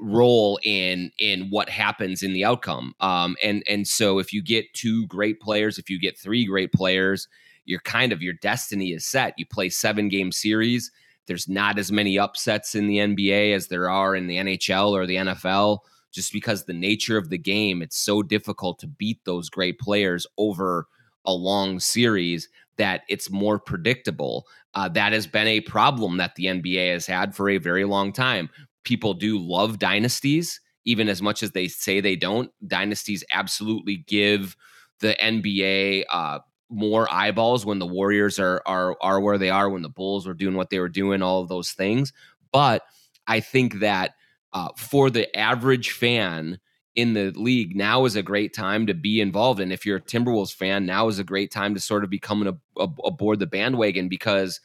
role 0.00 0.58
in 0.64 1.12
in 1.18 1.50
what 1.50 1.68
happens 1.68 2.22
in 2.22 2.32
the 2.32 2.44
outcome. 2.44 2.94
Um, 3.00 3.36
and 3.42 3.62
and 3.68 3.86
so 3.86 4.18
if 4.18 4.32
you 4.32 4.42
get 4.42 4.72
two 4.72 5.06
great 5.06 5.38
players, 5.38 5.78
if 5.78 5.90
you 5.90 6.00
get 6.00 6.18
three 6.18 6.46
great 6.46 6.72
players 6.72 7.28
you're 7.64 7.80
kind 7.80 8.12
of 8.12 8.22
your 8.22 8.34
destiny 8.34 8.92
is 8.92 9.06
set. 9.06 9.34
You 9.36 9.46
play 9.46 9.68
seven 9.68 10.08
game 10.08 10.32
series. 10.32 10.90
There's 11.26 11.48
not 11.48 11.78
as 11.78 11.92
many 11.92 12.18
upsets 12.18 12.74
in 12.74 12.86
the 12.86 12.98
NBA 12.98 13.54
as 13.54 13.68
there 13.68 13.88
are 13.88 14.16
in 14.16 14.26
the 14.26 14.36
NHL 14.36 14.90
or 14.90 15.06
the 15.06 15.16
NFL, 15.16 15.78
just 16.10 16.32
because 16.32 16.64
the 16.64 16.72
nature 16.72 17.16
of 17.16 17.30
the 17.30 17.38
game, 17.38 17.82
it's 17.82 17.98
so 17.98 18.22
difficult 18.22 18.78
to 18.80 18.86
beat 18.86 19.24
those 19.24 19.48
great 19.48 19.78
players 19.78 20.26
over 20.38 20.86
a 21.24 21.32
long 21.32 21.78
series 21.78 22.48
that 22.78 23.02
it's 23.08 23.30
more 23.30 23.58
predictable. 23.58 24.46
Uh, 24.74 24.88
that 24.88 25.12
has 25.12 25.26
been 25.26 25.46
a 25.46 25.60
problem 25.60 26.16
that 26.16 26.34
the 26.34 26.46
NBA 26.46 26.92
has 26.92 27.06
had 27.06 27.34
for 27.34 27.48
a 27.48 27.58
very 27.58 27.84
long 27.84 28.12
time. 28.12 28.48
People 28.84 29.14
do 29.14 29.38
love 29.38 29.78
dynasties, 29.78 30.60
even 30.84 31.08
as 31.08 31.20
much 31.20 31.42
as 31.42 31.52
they 31.52 31.68
say 31.68 32.00
they 32.00 32.16
don't. 32.16 32.50
Dynasties 32.66 33.22
absolutely 33.30 33.98
give 34.08 34.56
the 35.00 35.16
NBA 35.22 36.04
uh, 36.10 36.38
more 36.70 37.12
eyeballs 37.12 37.66
when 37.66 37.78
the 37.78 37.86
Warriors 37.86 38.38
are 38.38 38.62
are 38.64 38.96
are 39.00 39.20
where 39.20 39.38
they 39.38 39.50
are, 39.50 39.68
when 39.68 39.82
the 39.82 39.88
Bulls 39.88 40.26
were 40.26 40.34
doing 40.34 40.54
what 40.54 40.70
they 40.70 40.78
were 40.78 40.88
doing, 40.88 41.22
all 41.22 41.40
of 41.40 41.48
those 41.48 41.72
things. 41.72 42.12
But 42.52 42.82
I 43.26 43.40
think 43.40 43.80
that 43.80 44.12
uh, 44.52 44.68
for 44.76 45.10
the 45.10 45.36
average 45.36 45.90
fan 45.90 46.58
in 46.94 47.14
the 47.14 47.30
league, 47.32 47.76
now 47.76 48.04
is 48.04 48.16
a 48.16 48.22
great 48.22 48.54
time 48.54 48.86
to 48.86 48.94
be 48.94 49.20
involved. 49.20 49.60
And 49.60 49.72
if 49.72 49.86
you're 49.86 49.98
a 49.98 50.02
Timberwolves 50.02 50.54
fan, 50.54 50.86
now 50.86 51.08
is 51.08 51.18
a 51.18 51.24
great 51.24 51.50
time 51.50 51.74
to 51.74 51.80
sort 51.80 52.04
of 52.04 52.10
become 52.10 52.46
a, 52.46 52.82
a, 52.82 52.88
aboard 53.04 53.38
the 53.38 53.46
bandwagon 53.46 54.08
because 54.08 54.60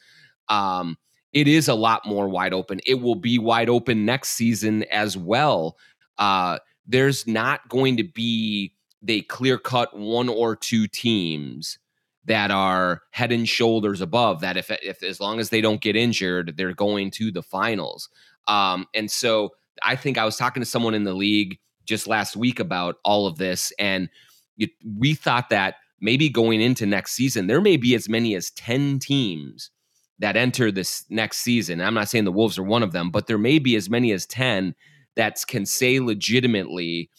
um, 0.48 0.96
it 1.32 1.46
is 1.46 1.68
a 1.68 1.74
lot 1.74 2.06
more 2.06 2.28
wide 2.28 2.52
open. 2.52 2.80
It 2.86 3.00
will 3.00 3.14
be 3.14 3.38
wide 3.38 3.68
open 3.68 4.04
next 4.04 4.30
season 4.30 4.84
as 4.84 5.16
well. 5.16 5.76
Uh, 6.18 6.58
there's 6.86 7.26
not 7.26 7.68
going 7.68 7.96
to 7.98 8.04
be 8.04 8.72
the 9.02 9.22
clear 9.22 9.58
cut 9.58 9.96
one 9.96 10.28
or 10.28 10.56
two 10.56 10.88
teams 10.88 11.78
that 12.26 12.50
are 12.50 13.02
head 13.10 13.32
and 13.32 13.48
shoulders 13.48 14.00
above 14.00 14.40
that 14.40 14.56
if, 14.56 14.70
if 14.82 15.02
as 15.02 15.20
long 15.20 15.40
as 15.40 15.50
they 15.50 15.60
don't 15.60 15.80
get 15.80 15.96
injured 15.96 16.54
they're 16.56 16.74
going 16.74 17.10
to 17.10 17.30
the 17.32 17.42
finals. 17.42 18.08
Um, 18.48 18.86
and 18.94 19.10
so 19.10 19.50
i 19.82 19.94
think 19.96 20.16
i 20.16 20.24
was 20.24 20.36
talking 20.36 20.62
to 20.62 20.68
someone 20.68 20.94
in 20.94 21.04
the 21.04 21.12
league 21.12 21.58
just 21.84 22.06
last 22.06 22.36
week 22.36 22.60
about 22.60 22.96
all 23.04 23.26
of 23.26 23.36
this 23.38 23.72
and 23.78 24.08
it, 24.56 24.70
we 24.98 25.14
thought 25.14 25.50
that 25.50 25.74
maybe 26.00 26.28
going 26.28 26.60
into 26.60 26.86
next 26.86 27.12
season 27.12 27.46
there 27.46 27.60
may 27.60 27.76
be 27.76 27.94
as 27.94 28.08
many 28.08 28.34
as 28.34 28.50
10 28.52 29.00
teams 29.00 29.70
that 30.18 30.34
enter 30.34 30.72
this 30.72 31.04
next 31.10 31.38
season. 31.38 31.78
I'm 31.78 31.92
not 31.92 32.08
saying 32.08 32.24
the 32.24 32.32
wolves 32.32 32.58
are 32.58 32.62
one 32.62 32.82
of 32.82 32.92
them 32.92 33.10
but 33.10 33.26
there 33.26 33.38
may 33.38 33.58
be 33.58 33.76
as 33.76 33.90
many 33.90 34.12
as 34.12 34.26
10 34.26 34.74
that 35.16 35.42
can 35.46 35.66
say 35.66 35.98
legitimately 35.98 37.10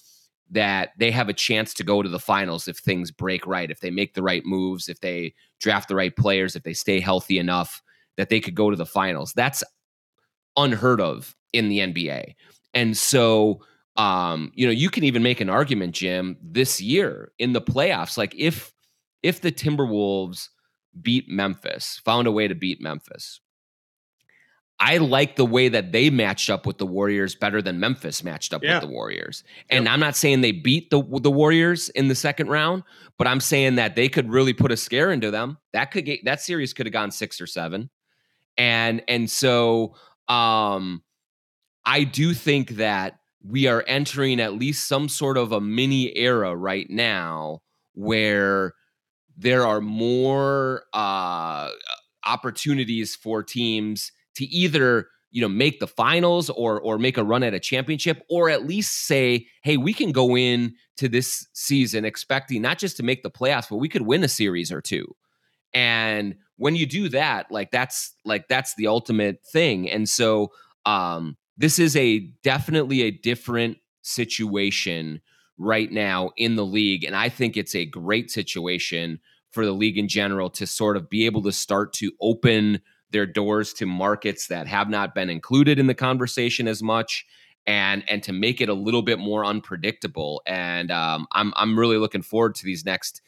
that 0.52 0.92
they 0.98 1.12
have 1.12 1.30
a 1.30 1.34
chance 1.34 1.74
to 1.74 1.84
go 1.84 2.02
to 2.02 2.10
the 2.10 2.20
finals 2.20 2.68
if 2.68 2.78
things 2.78 3.12
break 3.12 3.46
right, 3.46 3.72
if 3.72 3.80
they 3.82 3.92
make 3.92 4.14
the 4.14 4.24
right 4.24 4.46
moves, 4.46 4.88
if 4.88 5.00
they 5.02 5.34
draft 5.60 5.90
the 5.90 5.96
right 5.96 6.16
players, 6.16 6.56
if 6.56 6.64
they 6.64 6.74
stay 6.74 7.00
healthy 7.00 7.38
enough 7.38 7.82
that 8.16 8.30
they 8.30 8.40
could 8.40 8.56
go 8.56 8.70
to 8.70 8.76
the 8.76 8.86
finals. 8.86 9.34
That's 9.34 9.64
unheard 10.56 11.02
of 11.02 11.36
in 11.54 11.70
the 11.70 11.80
NBA. 11.80 12.34
And 12.74 12.98
so 12.98 13.62
um, 13.98 14.52
you 14.54 14.66
know, 14.66 14.72
you 14.72 14.90
can 14.90 15.04
even 15.04 15.24
make 15.24 15.42
an 15.42 15.50
argument, 15.50 15.96
Jim, 15.96 16.38
this 16.42 16.80
year 16.80 17.32
in 17.40 17.54
the 17.54 17.62
playoffs. 17.62 18.18
Like 18.18 18.34
if 18.38 18.72
if 19.24 19.42
the 19.42 19.52
Timberwolves 19.52 20.50
beat 21.02 21.28
Memphis, 21.28 22.00
found 22.06 22.28
a 22.28 22.32
way 22.32 22.48
to 22.48 22.56
beat 22.56 22.80
Memphis, 22.80 23.42
I 24.80 24.98
like 24.98 25.36
the 25.38 25.46
way 25.46 25.70
that 25.70 25.92
they 25.92 26.10
matched 26.10 26.50
up 26.50 26.68
with 26.68 26.78
the 26.78 26.86
Warriors 26.86 27.34
better 27.34 27.62
than 27.62 27.80
Memphis 27.80 28.24
matched 28.24 28.54
up 28.54 28.64
yeah. 28.64 28.76
with 28.76 28.88
the 28.88 28.94
Warriors. 28.94 29.44
And 29.70 29.86
yep. 29.86 29.94
I'm 29.94 30.00
not 30.00 30.16
saying 30.16 30.42
they 30.42 30.52
beat 30.52 30.92
the 30.92 31.02
the 31.22 31.32
Warriors 31.32 31.90
in 31.90 32.10
the 32.10 32.16
second 32.16 32.48
round, 32.50 32.84
but 33.18 33.26
I'm 33.26 33.40
saying 33.40 33.76
that 33.76 33.96
they 33.96 34.08
could 34.08 34.30
really 34.30 34.54
put 34.54 34.72
a 34.72 34.78
scare 34.78 35.12
into 35.12 35.32
them. 35.32 35.58
That 35.74 35.92
could 35.92 36.06
get 36.06 36.26
that 36.26 36.42
series 36.42 36.74
could 36.74 36.86
have 36.86 36.94
gone 36.94 37.10
6 37.10 37.42
or 37.42 37.48
7. 37.48 37.90
And 38.58 39.04
and 39.08 39.30
so 39.30 39.96
um 40.28 41.02
I 41.84 42.04
do 42.04 42.34
think 42.34 42.72
that 42.72 43.20
we 43.44 43.66
are 43.68 43.84
entering 43.88 44.40
at 44.40 44.54
least 44.54 44.88
some 44.88 45.10
sort 45.10 45.38
of 45.38 45.54
a 45.54 45.62
mini 45.62 46.16
era 46.16 46.56
right 46.56 46.90
now 46.90 47.62
where 47.94 48.74
there 49.36 49.66
are 49.66 49.82
more 49.82 50.84
uh 50.94 51.72
opportunities 52.24 53.16
for 53.16 53.42
teams 53.42 54.12
to 54.38 54.46
either 54.46 55.08
you 55.32 55.42
know 55.42 55.50
make 55.50 55.80
the 55.80 55.88
finals 55.88 56.50
or 56.50 56.80
or 56.80 56.98
make 56.98 57.18
a 57.18 57.24
run 57.24 57.44
at 57.44 57.54
a 57.54 57.60
championship 57.60 58.24
or 58.30 58.50
at 58.50 58.66
least 58.66 59.06
say 59.06 59.46
hey 59.64 59.78
we 59.78 59.94
can 59.94 60.12
go 60.12 60.38
in 60.38 60.74
to 60.96 61.10
this 61.10 61.48
season 61.54 62.06
expecting 62.06 62.62
not 62.62 62.78
just 62.78 62.98
to 62.98 63.04
make 63.04 63.24
the 63.24 63.30
playoffs 63.30 63.70
but 63.70 63.78
we 63.78 63.90
could 63.90 64.04
win 64.04 64.24
a 64.24 64.28
series 64.28 64.72
or 64.72 64.82
two. 64.82 65.06
And 65.74 66.36
when 66.56 66.76
you 66.76 66.86
do 66.86 67.10
that 67.10 67.52
like 67.52 67.72
that's 67.72 68.14
like 68.26 68.48
that's 68.48 68.76
the 68.76 68.88
ultimate 68.88 69.44
thing. 69.46 69.90
And 69.90 70.08
so 70.08 70.52
um 70.86 71.38
this 71.58 71.80
is 71.80 71.96
a 71.96 72.20
definitely 72.44 73.02
a 73.02 73.12
different 73.12 73.78
situation 74.04 75.22
right 75.58 75.92
now 75.92 76.32
in 76.38 76.56
the 76.56 76.66
league 76.66 77.04
and 77.04 77.16
i 77.16 77.28
think 77.28 77.58
it's 77.58 77.74
a 77.74 77.84
great 77.84 78.30
situation 78.30 79.20
for 79.52 79.66
the 79.66 79.72
league 79.72 79.98
in 79.98 80.08
general 80.08 80.52
to 80.52 80.68
sort 80.68 80.96
of 80.96 81.10
be 81.10 81.26
able 81.26 81.42
to 81.42 81.52
start 81.52 81.94
to 81.94 82.12
open 82.22 82.80
their 83.12 83.26
doors 83.26 83.74
to 83.74 83.86
markets 83.86 84.48
that 84.48 84.68
have 84.68 84.90
not 84.90 85.16
been 85.16 85.30
included 85.30 85.80
in 85.80 85.88
the 85.88 85.94
conversation 85.94 86.68
as 86.68 86.84
much 86.84 87.26
and 87.66 88.04
and 88.10 88.24
to 88.24 88.34
make 88.34 88.62
it 88.62 88.70
a 88.70 88.74
little 88.74 89.02
bit 89.02 89.20
more 89.20 89.46
unpredictable 89.46 90.42
and 90.46 90.92
um, 90.92 91.28
I'm 91.34 91.54
I'm 91.56 91.78
really 91.78 91.98
looking 91.98 92.22
forward 92.22 92.56
to 92.56 92.66
these 92.66 92.86
next 92.86 93.22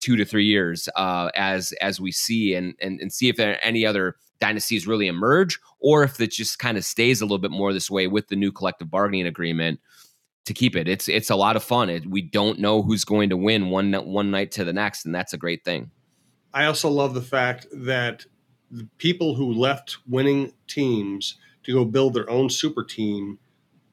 two 0.00 0.16
to 0.16 0.24
three 0.24 0.44
years 0.44 0.88
uh, 0.96 1.30
as 1.34 1.72
as 1.80 2.00
we 2.00 2.12
see 2.12 2.54
and, 2.54 2.74
and 2.80 3.00
and 3.00 3.12
see 3.12 3.28
if 3.28 3.36
there 3.36 3.52
are 3.52 3.58
any 3.62 3.86
other 3.86 4.16
dynasties 4.40 4.86
really 4.86 5.06
emerge 5.06 5.58
or 5.80 6.02
if 6.02 6.20
it 6.20 6.30
just 6.30 6.58
kind 6.58 6.76
of 6.76 6.84
stays 6.84 7.20
a 7.20 7.24
little 7.24 7.38
bit 7.38 7.50
more 7.50 7.72
this 7.72 7.90
way 7.90 8.06
with 8.06 8.28
the 8.28 8.36
new 8.36 8.52
collective 8.52 8.90
bargaining 8.90 9.26
agreement 9.26 9.80
to 10.44 10.52
keep 10.52 10.76
it. 10.76 10.88
It's 10.88 11.08
it's 11.08 11.30
a 11.30 11.36
lot 11.36 11.56
of 11.56 11.64
fun. 11.64 11.88
It, 11.88 12.06
we 12.06 12.22
don't 12.22 12.58
know 12.58 12.82
who's 12.82 13.04
going 13.04 13.30
to 13.30 13.36
win 13.36 13.70
one 13.70 13.92
one 13.92 14.30
night 14.30 14.52
to 14.52 14.64
the 14.64 14.72
next, 14.72 15.06
and 15.06 15.14
that's 15.14 15.32
a 15.32 15.38
great 15.38 15.64
thing. 15.64 15.90
I 16.52 16.66
also 16.66 16.88
love 16.88 17.14
the 17.14 17.22
fact 17.22 17.66
that 17.72 18.26
people 18.98 19.34
who 19.34 19.52
left 19.52 19.98
winning 20.08 20.52
teams 20.66 21.36
to 21.64 21.72
go 21.72 21.84
build 21.84 22.14
their 22.14 22.28
own 22.28 22.50
super 22.50 22.84
team 22.84 23.38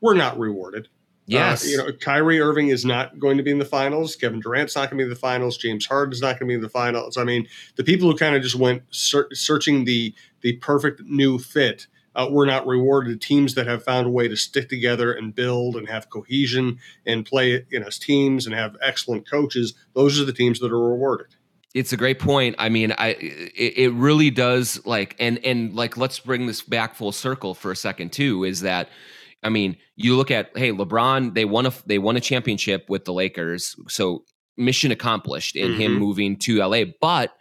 were 0.01 0.15
not 0.15 0.37
rewarded. 0.37 0.85
Uh, 0.85 0.89
yes. 1.25 1.63
Uh, 1.63 1.67
you 1.69 1.77
know, 1.77 1.91
Kyrie 1.93 2.41
Irving 2.41 2.69
is 2.69 2.83
not 2.83 3.19
going 3.19 3.37
to 3.37 3.43
be 3.43 3.51
in 3.51 3.59
the 3.59 3.65
finals. 3.65 4.15
Kevin 4.15 4.39
Durant's 4.39 4.75
not 4.75 4.89
going 4.89 4.97
to 4.97 5.03
be 5.03 5.03
in 5.03 5.09
the 5.09 5.15
finals. 5.15 5.57
James 5.57 5.85
Harden's 5.85 6.21
not 6.21 6.39
going 6.39 6.39
to 6.39 6.45
be 6.47 6.53
in 6.55 6.61
the 6.61 6.69
finals. 6.69 7.17
I 7.17 7.23
mean, 7.23 7.47
the 7.75 7.83
people 7.83 8.11
who 8.11 8.17
kind 8.17 8.35
of 8.35 8.41
just 8.41 8.55
went 8.55 8.83
ser- 8.89 9.29
searching 9.33 9.85
the 9.85 10.13
the 10.41 10.53
perfect 10.57 11.01
new 11.03 11.37
fit 11.37 11.87
uh, 12.15 12.27
were 12.29 12.45
not 12.45 12.67
rewarded. 12.67 13.21
Teams 13.21 13.55
that 13.55 13.67
have 13.67 13.83
found 13.83 14.07
a 14.07 14.11
way 14.11 14.27
to 14.27 14.35
stick 14.35 14.67
together 14.67 15.13
and 15.13 15.33
build 15.33 15.75
and 15.75 15.87
have 15.87 16.09
cohesion 16.09 16.79
and 17.05 17.25
play 17.25 17.65
in 17.71 17.83
as 17.83 17.99
teams 17.99 18.45
and 18.45 18.55
have 18.55 18.75
excellent 18.81 19.29
coaches, 19.29 19.73
those 19.93 20.19
are 20.19 20.25
the 20.25 20.33
teams 20.33 20.59
that 20.59 20.71
are 20.71 20.89
rewarded. 20.89 21.35
It's 21.73 21.93
a 21.93 21.97
great 21.97 22.19
point. 22.19 22.55
I 22.59 22.69
mean, 22.69 22.91
I 22.97 23.09
it, 23.09 23.77
it 23.77 23.93
really 23.93 24.29
does 24.29 24.85
like 24.85 25.15
and 25.19 25.43
and 25.45 25.73
like 25.73 25.97
let's 25.97 26.19
bring 26.19 26.47
this 26.47 26.61
back 26.61 26.95
full 26.95 27.11
circle 27.11 27.53
for 27.53 27.71
a 27.71 27.75
second 27.75 28.11
too. 28.11 28.43
Is 28.43 28.61
that 28.61 28.89
I 29.43 29.49
mean, 29.49 29.77
you 29.95 30.15
look 30.15 30.31
at 30.31 30.55
hey, 30.55 30.71
LeBron, 30.71 31.33
they 31.33 31.45
won 31.45 31.65
a 31.65 31.73
they 31.85 31.97
won 31.97 32.17
a 32.17 32.21
championship 32.21 32.89
with 32.89 33.05
the 33.05 33.13
Lakers, 33.13 33.75
so 33.87 34.25
mission 34.57 34.91
accomplished 34.91 35.55
in 35.55 35.71
mm-hmm. 35.71 35.81
him 35.81 35.93
moving 35.95 36.37
to 36.37 36.63
LA. 36.63 36.83
But 36.99 37.33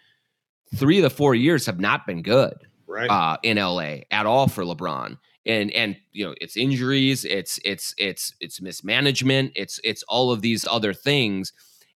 three 0.75 0.99
of 0.99 1.03
the 1.03 1.11
four 1.11 1.35
years 1.35 1.67
have 1.67 1.81
not 1.81 2.07
been 2.07 2.23
good 2.23 2.55
right. 2.87 3.11
uh, 3.11 3.37
in 3.43 3.57
LA 3.57 3.99
at 4.11 4.27
all 4.27 4.49
for 4.49 4.65
LeBron. 4.65 5.19
And 5.47 5.71
and 5.73 5.97
you 6.13 6.27
know 6.27 6.35
it's 6.41 6.57
injuries, 6.57 7.25
it's 7.25 7.59
it's 7.65 7.95
it's 7.97 8.35
it's 8.41 8.61
mismanagement, 8.61 9.53
it's 9.55 9.81
it's 9.83 10.03
all 10.03 10.33
of 10.33 10.43
these 10.43 10.67
other 10.67 10.93
things, 10.93 11.55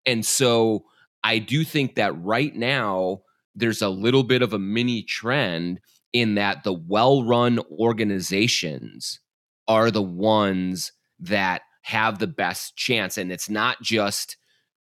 and 0.06 0.24
so 0.24 0.86
I 1.24 1.40
do 1.40 1.64
think 1.64 1.96
that 1.96 2.18
right 2.22 2.56
now 2.56 3.22
there's 3.56 3.82
a 3.82 3.90
little 3.90 4.24
bit 4.24 4.42
of 4.42 4.54
a 4.54 4.60
mini 4.60 5.04
trend 5.04 5.80
in 6.14 6.36
that 6.36 6.64
the 6.64 6.74
well-run 6.74 7.60
organizations 7.72 9.20
are 9.68 9.92
the 9.92 10.02
ones 10.02 10.92
that 11.20 11.62
have 11.84 12.20
the 12.20 12.28
best 12.28 12.76
chance, 12.76 13.18
and 13.18 13.32
it's 13.32 13.50
not 13.50 13.82
just 13.82 14.38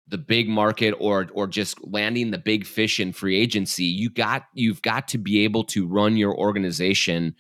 the 0.08 0.18
big 0.18 0.50
market 0.50 0.96
or 1.00 1.28
or 1.34 1.48
just 1.48 1.78
landing 1.86 2.32
the 2.32 2.38
big 2.38 2.66
fish 2.66 3.00
in 3.00 3.14
free 3.14 3.40
agency. 3.40 3.84
You 3.84 4.10
got 4.10 4.44
you've 4.54 4.82
got 4.82 5.08
to 5.10 5.18
be 5.18 5.44
able 5.44 5.64
to 5.66 5.88
run 5.88 6.18
your 6.18 6.36
organization 6.36 7.36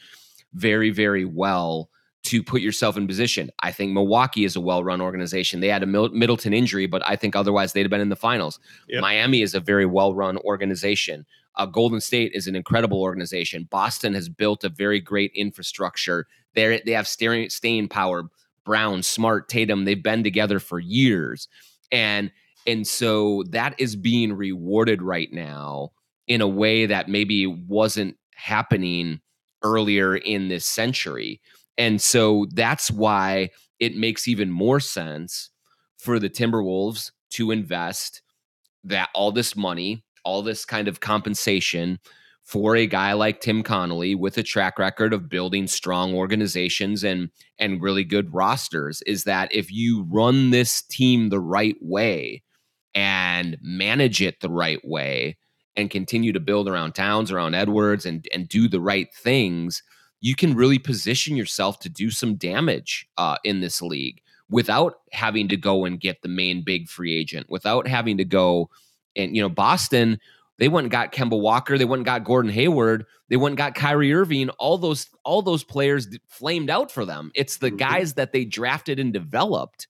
very 0.53 0.89
very 0.89 1.25
well 1.25 1.89
to 2.23 2.43
put 2.43 2.61
yourself 2.61 2.97
in 2.97 3.07
position. 3.07 3.49
I 3.61 3.71
think 3.71 3.93
Milwaukee 3.93 4.45
is 4.45 4.55
a 4.55 4.61
well-run 4.61 5.01
organization. 5.01 5.61
They 5.61 5.69
had 5.69 5.83
a 5.83 5.87
Middleton 5.87 6.53
injury, 6.53 6.85
but 6.85 7.01
I 7.05 7.15
think 7.15 7.35
otherwise 7.35 7.73
they'd 7.73 7.83
have 7.83 7.89
been 7.89 8.01
in 8.01 8.09
the 8.09 8.15
finals. 8.15 8.59
Yep. 8.89 9.01
Miami 9.01 9.41
is 9.41 9.55
a 9.55 9.59
very 9.59 9.85
well-run 9.85 10.37
organization. 10.39 11.25
Uh, 11.55 11.65
Golden 11.65 12.01
State 12.01 12.31
is 12.33 12.47
an 12.47 12.55
incredible 12.55 13.01
organization. 13.01 13.67
Boston 13.69 14.13
has 14.13 14.29
built 14.29 14.63
a 14.63 14.69
very 14.69 14.99
great 14.99 15.31
infrastructure. 15.33 16.27
They 16.55 16.81
they 16.85 16.91
have 16.91 17.07
staying 17.07 17.87
power. 17.89 18.29
Brown, 18.65 19.01
Smart, 19.01 19.49
Tatum, 19.49 19.85
they've 19.85 20.03
been 20.03 20.23
together 20.23 20.59
for 20.59 20.79
years. 20.79 21.47
And 21.91 22.31
and 22.67 22.85
so 22.85 23.43
that 23.49 23.73
is 23.79 23.95
being 23.95 24.33
rewarded 24.33 25.01
right 25.01 25.31
now 25.33 25.91
in 26.27 26.41
a 26.41 26.47
way 26.47 26.85
that 26.85 27.09
maybe 27.09 27.47
wasn't 27.47 28.15
happening 28.35 29.21
earlier 29.63 30.17
in 30.17 30.49
this 30.49 30.65
century. 30.65 31.41
And 31.77 32.01
so 32.01 32.47
that's 32.53 32.91
why 32.91 33.49
it 33.79 33.95
makes 33.95 34.27
even 34.27 34.51
more 34.51 34.79
sense 34.79 35.49
for 35.97 36.19
the 36.19 36.29
Timberwolves 36.29 37.11
to 37.31 37.51
invest 37.51 38.21
that 38.83 39.09
all 39.13 39.31
this 39.31 39.55
money, 39.55 40.03
all 40.23 40.41
this 40.41 40.65
kind 40.65 40.87
of 40.87 40.99
compensation 40.99 41.99
for 42.43 42.75
a 42.75 42.87
guy 42.87 43.13
like 43.13 43.41
Tim 43.41 43.61
Connelly 43.61 44.15
with 44.15 44.37
a 44.37 44.43
track 44.43 44.79
record 44.79 45.13
of 45.13 45.29
building 45.29 45.67
strong 45.67 46.15
organizations 46.15 47.03
and 47.03 47.29
and 47.59 47.81
really 47.81 48.03
good 48.03 48.33
rosters 48.33 49.01
is 49.03 49.25
that 49.25 49.53
if 49.53 49.71
you 49.71 50.03
run 50.09 50.49
this 50.49 50.81
team 50.81 51.29
the 51.29 51.39
right 51.39 51.77
way, 51.79 52.41
and 52.95 53.57
manage 53.61 54.21
it 54.21 54.39
the 54.41 54.49
right 54.49 54.83
way 54.83 55.37
and 55.75 55.89
continue 55.89 56.33
to 56.33 56.39
build 56.39 56.67
around 56.67 56.93
Towns, 56.93 57.31
around 57.31 57.53
Edwards, 57.53 58.05
and 58.05 58.27
and 58.33 58.47
do 58.49 58.67
the 58.67 58.81
right 58.81 59.07
things, 59.13 59.83
you 60.21 60.35
can 60.35 60.55
really 60.55 60.79
position 60.79 61.35
yourself 61.35 61.79
to 61.79 61.89
do 61.89 62.11
some 62.11 62.35
damage 62.35 63.07
uh, 63.17 63.37
in 63.43 63.61
this 63.61 63.81
league 63.81 64.21
without 64.49 64.99
having 65.11 65.47
to 65.47 65.57
go 65.57 65.85
and 65.85 65.99
get 65.99 66.21
the 66.21 66.27
main 66.27 66.63
big 66.63 66.89
free 66.89 67.15
agent, 67.15 67.47
without 67.49 67.87
having 67.87 68.17
to 68.17 68.25
go 68.25 68.69
and 69.15 69.35
you 69.35 69.41
know 69.41 69.49
Boston. 69.49 70.19
They 70.57 70.67
went 70.67 70.85
and 70.85 70.91
got 70.91 71.13
Kemba 71.13 71.39
Walker. 71.39 71.77
They 71.77 71.85
went 71.85 71.99
and 71.99 72.05
got 72.05 72.25
Gordon 72.25 72.51
Hayward. 72.51 73.05
They 73.29 73.37
went 73.37 73.53
and 73.53 73.57
got 73.57 73.75
Kyrie 73.75 74.13
Irving. 74.13 74.49
All 74.51 74.77
those 74.77 75.07
all 75.23 75.41
those 75.41 75.63
players 75.63 76.07
flamed 76.27 76.69
out 76.69 76.91
for 76.91 77.05
them. 77.05 77.31
It's 77.33 77.57
the 77.57 77.67
mm-hmm. 77.67 77.77
guys 77.77 78.15
that 78.15 78.33
they 78.33 78.43
drafted 78.43 78.99
and 78.99 79.13
developed 79.13 79.87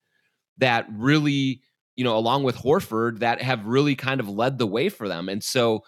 that 0.60 0.86
really 0.92 1.62
you 2.00 2.06
know, 2.06 2.16
along 2.16 2.44
with 2.44 2.56
Horford, 2.56 3.20
that 3.20 3.42
have 3.42 3.66
really 3.66 3.94
kind 3.94 4.22
of 4.22 4.30
led 4.30 4.58
the 4.58 4.66
way 4.66 4.88
for 4.88 5.10
them. 5.10 5.28
And 5.28 5.44
so 5.44 5.84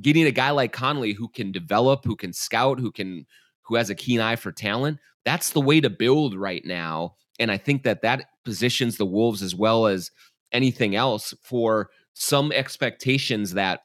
getting 0.00 0.26
a 0.26 0.32
guy 0.32 0.50
like 0.50 0.72
Connelly 0.72 1.12
who 1.12 1.28
can 1.28 1.52
develop, 1.52 2.04
who 2.04 2.16
can 2.16 2.32
scout, 2.32 2.80
who 2.80 2.90
can 2.90 3.26
who 3.70 3.76
has 3.76 3.88
a 3.88 3.94
keen 3.94 4.20
eye 4.20 4.34
for 4.34 4.50
talent, 4.50 4.98
that's 5.24 5.50
the 5.50 5.60
way 5.60 5.80
to 5.80 5.88
build 5.88 6.34
right 6.34 6.64
now. 6.64 7.14
And 7.38 7.52
I 7.52 7.56
think 7.56 7.84
that 7.84 8.02
that 8.02 8.26
positions 8.44 8.96
the 8.96 9.06
Wolves 9.06 9.42
as 9.42 9.54
well 9.54 9.86
as 9.86 10.10
anything 10.50 10.96
else 10.96 11.32
for 11.40 11.88
some 12.12 12.50
expectations 12.50 13.54
that 13.54 13.82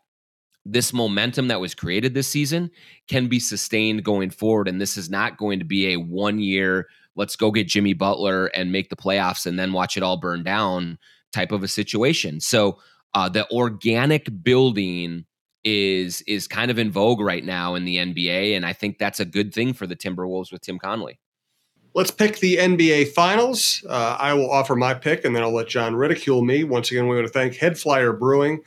this 0.65 0.91
momentum 0.91 1.49
that 1.49 1.61
was 1.61 1.75
created 1.75 2.15
this 2.15 2.27
season 2.27 2.71
can 3.07 3.27
be 3.27 3.39
sustained 3.39 4.03
going 4.03 4.31
forward. 4.31 4.67
And 4.67 4.81
this 4.81 4.97
is 4.97 5.11
not 5.11 5.37
going 5.37 5.59
to 5.59 5.65
be 5.65 5.93
a 5.93 5.97
one 5.97 6.39
year, 6.39 6.87
let's 7.15 7.35
go 7.35 7.51
get 7.51 7.67
Jimmy 7.67 7.93
Butler 7.93 8.47
and 8.47 8.71
make 8.71 8.89
the 8.89 8.95
playoffs 8.95 9.45
and 9.45 9.59
then 9.59 9.71
watch 9.71 9.97
it 9.97 10.03
all 10.03 10.17
burn 10.17 10.41
down 10.41 10.97
type 11.31 11.51
of 11.51 11.61
a 11.61 11.67
situation. 11.67 12.39
So 12.39 12.79
uh, 13.13 13.29
the 13.29 13.47
organic 13.51 14.27
building 14.43 15.25
is 15.65 16.21
is 16.21 16.47
kind 16.47 16.71
of 16.71 16.79
in 16.79 16.91
vogue 16.91 17.19
right 17.19 17.43
now 17.43 17.75
in 17.75 17.83
the 17.83 17.97
NBA, 17.97 18.55
and 18.55 18.65
I 18.65 18.71
think 18.71 18.99
that's 18.99 19.19
a 19.19 19.25
good 19.25 19.53
thing 19.53 19.73
for 19.73 19.87
the 19.87 19.95
Timberwolves 19.95 20.51
with 20.51 20.61
Tim 20.61 20.79
Connelly. 20.79 21.19
Let's 21.95 22.11
pick 22.11 22.39
the 22.39 22.57
NBA 22.57 23.13
Finals. 23.13 23.83
Uh, 23.89 24.17
I 24.19 24.33
will 24.33 24.51
offer 24.51 24.75
my 24.75 24.93
pick, 24.93 25.25
and 25.25 25.35
then 25.35 25.43
I'll 25.43 25.53
let 25.53 25.67
John 25.67 25.95
ridicule 25.95 26.43
me. 26.43 26.63
Once 26.63 26.91
again, 26.91 27.07
we 27.07 27.15
want 27.15 27.27
to 27.27 27.33
thank 27.33 27.53
HeadFlyer 27.53 28.17
Brewing 28.19 28.61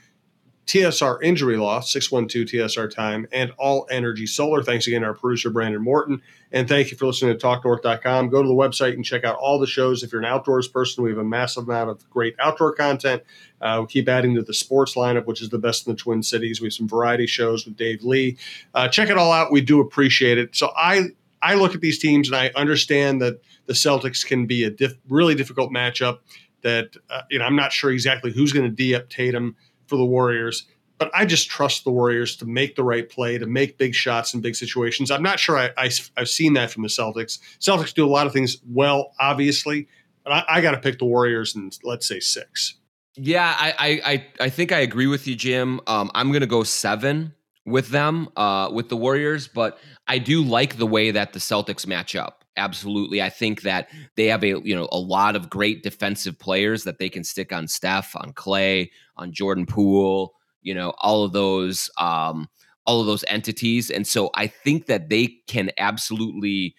TSR 0.69 1.23
Injury 1.23 1.57
Law, 1.57 1.81
612 1.81 2.47
TSR 2.47 2.95
Time, 2.95 3.27
and 3.33 3.53
All 3.57 3.87
Energy 3.91 4.27
Solar. 4.27 4.63
Thanks 4.63 4.87
again 4.87 5.03
our 5.03 5.15
producer, 5.15 5.49
Brandon 5.49 5.83
Morton. 5.83 6.21
And 6.53 6.69
thank 6.69 6.91
you 6.91 6.97
for 6.99 7.07
listening 7.07 7.37
to 7.37 7.47
TalkNorth.com. 7.47 8.29
Go 8.29 8.43
to 8.43 8.49
the 8.49 8.55
website 8.55 8.93
and 8.93 9.03
check 9.03 9.25
out 9.25 9.37
all 9.37 9.59
the 9.59 9.67
shows. 9.67 10.03
If 10.03 10.13
you're 10.13 10.21
an 10.21 10.27
outdoors 10.27 10.69
person, 10.69 11.03
we 11.03 11.11
have 11.11 11.19
a 11.19 11.25
massive 11.25 11.65
amount 11.65 11.89
of 11.89 12.09
great 12.11 12.37
outdoor 12.39 12.75
content. 12.75 13.23
Uh, 13.63 13.79
we 13.81 13.87
keep 13.87 14.11
adding 14.11 14.35
to 14.35 14.43
the 14.43 14.53
sports 14.53 14.95
lineup, 14.95 15.25
which 15.25 15.41
is 15.41 15.49
the 15.49 15.59
best 15.59 15.87
in 15.87 15.95
the 15.95 15.97
Twin 15.97 16.23
Cities. 16.23 16.61
We 16.61 16.67
have 16.67 16.75
some 16.75 16.87
variety 16.87 17.27
shows 17.27 17.65
with 17.65 17.79
Dave 17.79 18.03
Lee. 18.03 18.37
Uh, 18.75 18.89
check 18.89 19.09
it 19.09 19.17
all 19.17 19.33
out. 19.33 19.51
We 19.51 19.63
do 19.63 19.81
appreciate 19.81 20.37
it. 20.37 20.55
So 20.55 20.71
I 20.77 21.09
I 21.41 21.55
look 21.55 21.75
at 21.75 21.81
these 21.81 21.99
teams 21.99 22.29
and 22.29 22.37
I 22.37 22.51
understand 22.55 23.23
that 23.23 23.41
the 23.65 23.73
Celtics 23.73 24.27
can 24.27 24.45
be 24.47 24.65
a 24.65 24.71
diff- 24.71 24.99
really 25.09 25.35
difficult 25.35 25.73
matchup. 25.73 26.19
That 26.63 26.97
uh, 27.09 27.23
you 27.31 27.39
know 27.39 27.47
I'm 27.47 27.57
not 27.57 27.73
sure 27.73 27.91
exactly 27.91 28.33
who's 28.33 28.53
going 28.53 28.69
to 28.69 28.75
d 28.75 28.95
up 28.95 29.09
Tatum 29.09 29.57
for 29.89 29.97
the 29.97 30.05
Warriors. 30.05 30.67
But 30.99 31.11
I 31.15 31.25
just 31.25 31.49
trust 31.49 31.85
the 31.85 31.91
Warriors 31.91 32.37
to 32.37 32.47
make 32.47 32.75
the 32.75 32.83
right 32.83 33.09
play, 33.09 33.39
to 33.39 33.47
make 33.47 33.79
big 33.79 33.95
shots 33.95 34.35
in 34.35 34.41
big 34.41 34.57
situations. 34.57 35.11
I'm 35.11 35.23
not 35.23 35.39
sure 35.39 35.57
I, 35.57 35.71
I, 35.77 35.91
have 36.17 36.29
seen 36.29 36.55
that 36.55 36.71
from 36.73 36.83
the 36.83 36.89
Celtics. 36.89 37.39
Celtics 37.61 37.95
do 37.95 38.05
a 38.05 38.11
lot 38.11 38.27
of 38.27 38.33
things 38.33 38.57
well, 38.69 39.13
obviously, 39.21 39.87
but 40.25 40.33
I, 40.33 40.45
I 40.49 40.61
got 40.61 40.73
to 40.73 40.79
pick 40.79 40.99
the 40.99 41.05
Warriors 41.05 41.55
in, 41.55 41.71
let's 41.85 42.07
say, 42.07 42.19
six. 42.19 42.75
Yeah, 43.15 43.55
I, 43.59 44.01
I, 44.05 44.27
I 44.41 44.49
think 44.49 44.73
I 44.73 44.79
agree 44.79 45.07
with 45.07 45.27
you, 45.27 45.37
Jim. 45.37 45.81
Um, 45.87 46.11
I'm 46.15 46.29
going 46.29 46.41
to 46.41 46.47
go 46.47 46.65
seven 46.65 47.35
with 47.65 47.91
them, 47.91 48.29
uh, 48.37 48.71
with 48.73 48.89
the 48.89 48.97
Warriors, 48.97 49.47
but 49.47 49.79
I 50.09 50.19
do 50.19 50.43
like 50.43 50.79
the 50.79 50.87
way 50.87 51.13
that 51.13 51.33
the 51.33 51.39
Celtics 51.39 51.87
match 51.87 52.17
up 52.17 52.38
absolutely. 52.59 53.23
I 53.23 53.31
think 53.31 53.63
that 53.63 53.89
they 54.17 54.27
have 54.27 54.45
a 54.45 54.61
you 54.61 54.75
know 54.75 54.89
a 54.93 54.99
lot 54.99 55.37
of 55.37 55.49
great 55.49 55.83
defensive 55.83 56.39
players 56.39 56.85
that 56.85 56.99
they 56.99 57.09
can 57.09 57.25
stick 57.25 57.53
on 57.53 57.69
Steph, 57.69 58.15
on 58.17 58.33
Klay, 58.33 58.91
on 59.17 59.33
Jordan 59.33 59.65
Poole, 59.65 60.35
you 60.63 60.75
know, 60.75 60.93
all 60.99 61.25
of 61.25 61.33
those 61.33 61.91
um, 61.99 62.49
all 62.85 63.01
of 63.01 63.07
those 63.07 63.25
entities. 63.29 63.91
And 63.91 64.07
so 64.07 64.31
I 64.35 64.47
think 64.47 64.87
that 64.87 65.09
they 65.09 65.39
can 65.47 65.71
absolutely 65.79 66.75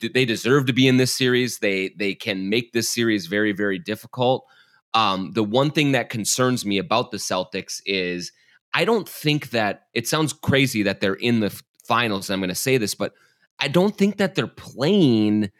they 0.00 0.24
deserve 0.24 0.66
to 0.66 0.72
be 0.72 0.88
in 0.88 0.96
this 0.96 1.14
series. 1.14 1.58
They 1.58 1.90
they 1.96 2.14
can 2.14 2.48
make 2.48 2.72
this 2.72 2.92
series 2.92 3.26
very 3.26 3.52
very 3.52 3.78
difficult. 3.78 4.46
Um, 4.94 5.32
the 5.32 5.42
one 5.42 5.70
thing 5.70 5.92
that 5.92 6.08
concerns 6.08 6.64
me 6.64 6.78
about 6.78 7.10
the 7.10 7.16
Celtics 7.16 7.82
is 7.84 8.32
I 8.72 8.84
don't 8.84 9.08
think 9.08 9.50
that 9.50 9.86
it 9.92 10.06
sounds 10.06 10.32
crazy 10.32 10.82
that 10.84 11.00
they're 11.00 11.14
in 11.14 11.40
the 11.40 11.62
finals. 11.84 12.30
I'm 12.30 12.40
going 12.40 12.48
to 12.48 12.54
say 12.54 12.78
this, 12.78 12.94
but 12.94 13.12
I 13.58 13.68
don't 13.68 13.96
think 13.96 14.18
that 14.18 14.34
they're 14.34 14.46
playing 14.46 15.50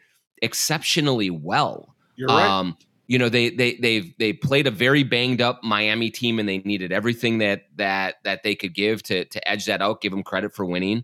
exceptionally 0.41 1.29
well. 1.29 1.95
You're 2.15 2.27
right. 2.27 2.47
Um, 2.47 2.77
you 3.07 3.19
know 3.19 3.29
they 3.29 3.49
they 3.49 3.75
they've 3.75 4.13
they 4.17 4.33
played 4.33 4.67
a 4.67 4.71
very 4.71 5.03
banged 5.03 5.41
up 5.41 5.63
Miami 5.63 6.09
team 6.09 6.39
and 6.39 6.49
they 6.49 6.59
needed 6.59 6.91
everything 6.91 7.37
that 7.39 7.63
that 7.75 8.15
that 8.23 8.43
they 8.43 8.55
could 8.55 8.73
give 8.73 9.03
to 9.03 9.25
to 9.25 9.47
edge 9.47 9.65
that 9.65 9.81
out. 9.81 10.01
Give 10.01 10.11
them 10.11 10.23
credit 10.23 10.53
for 10.53 10.65
winning. 10.65 11.03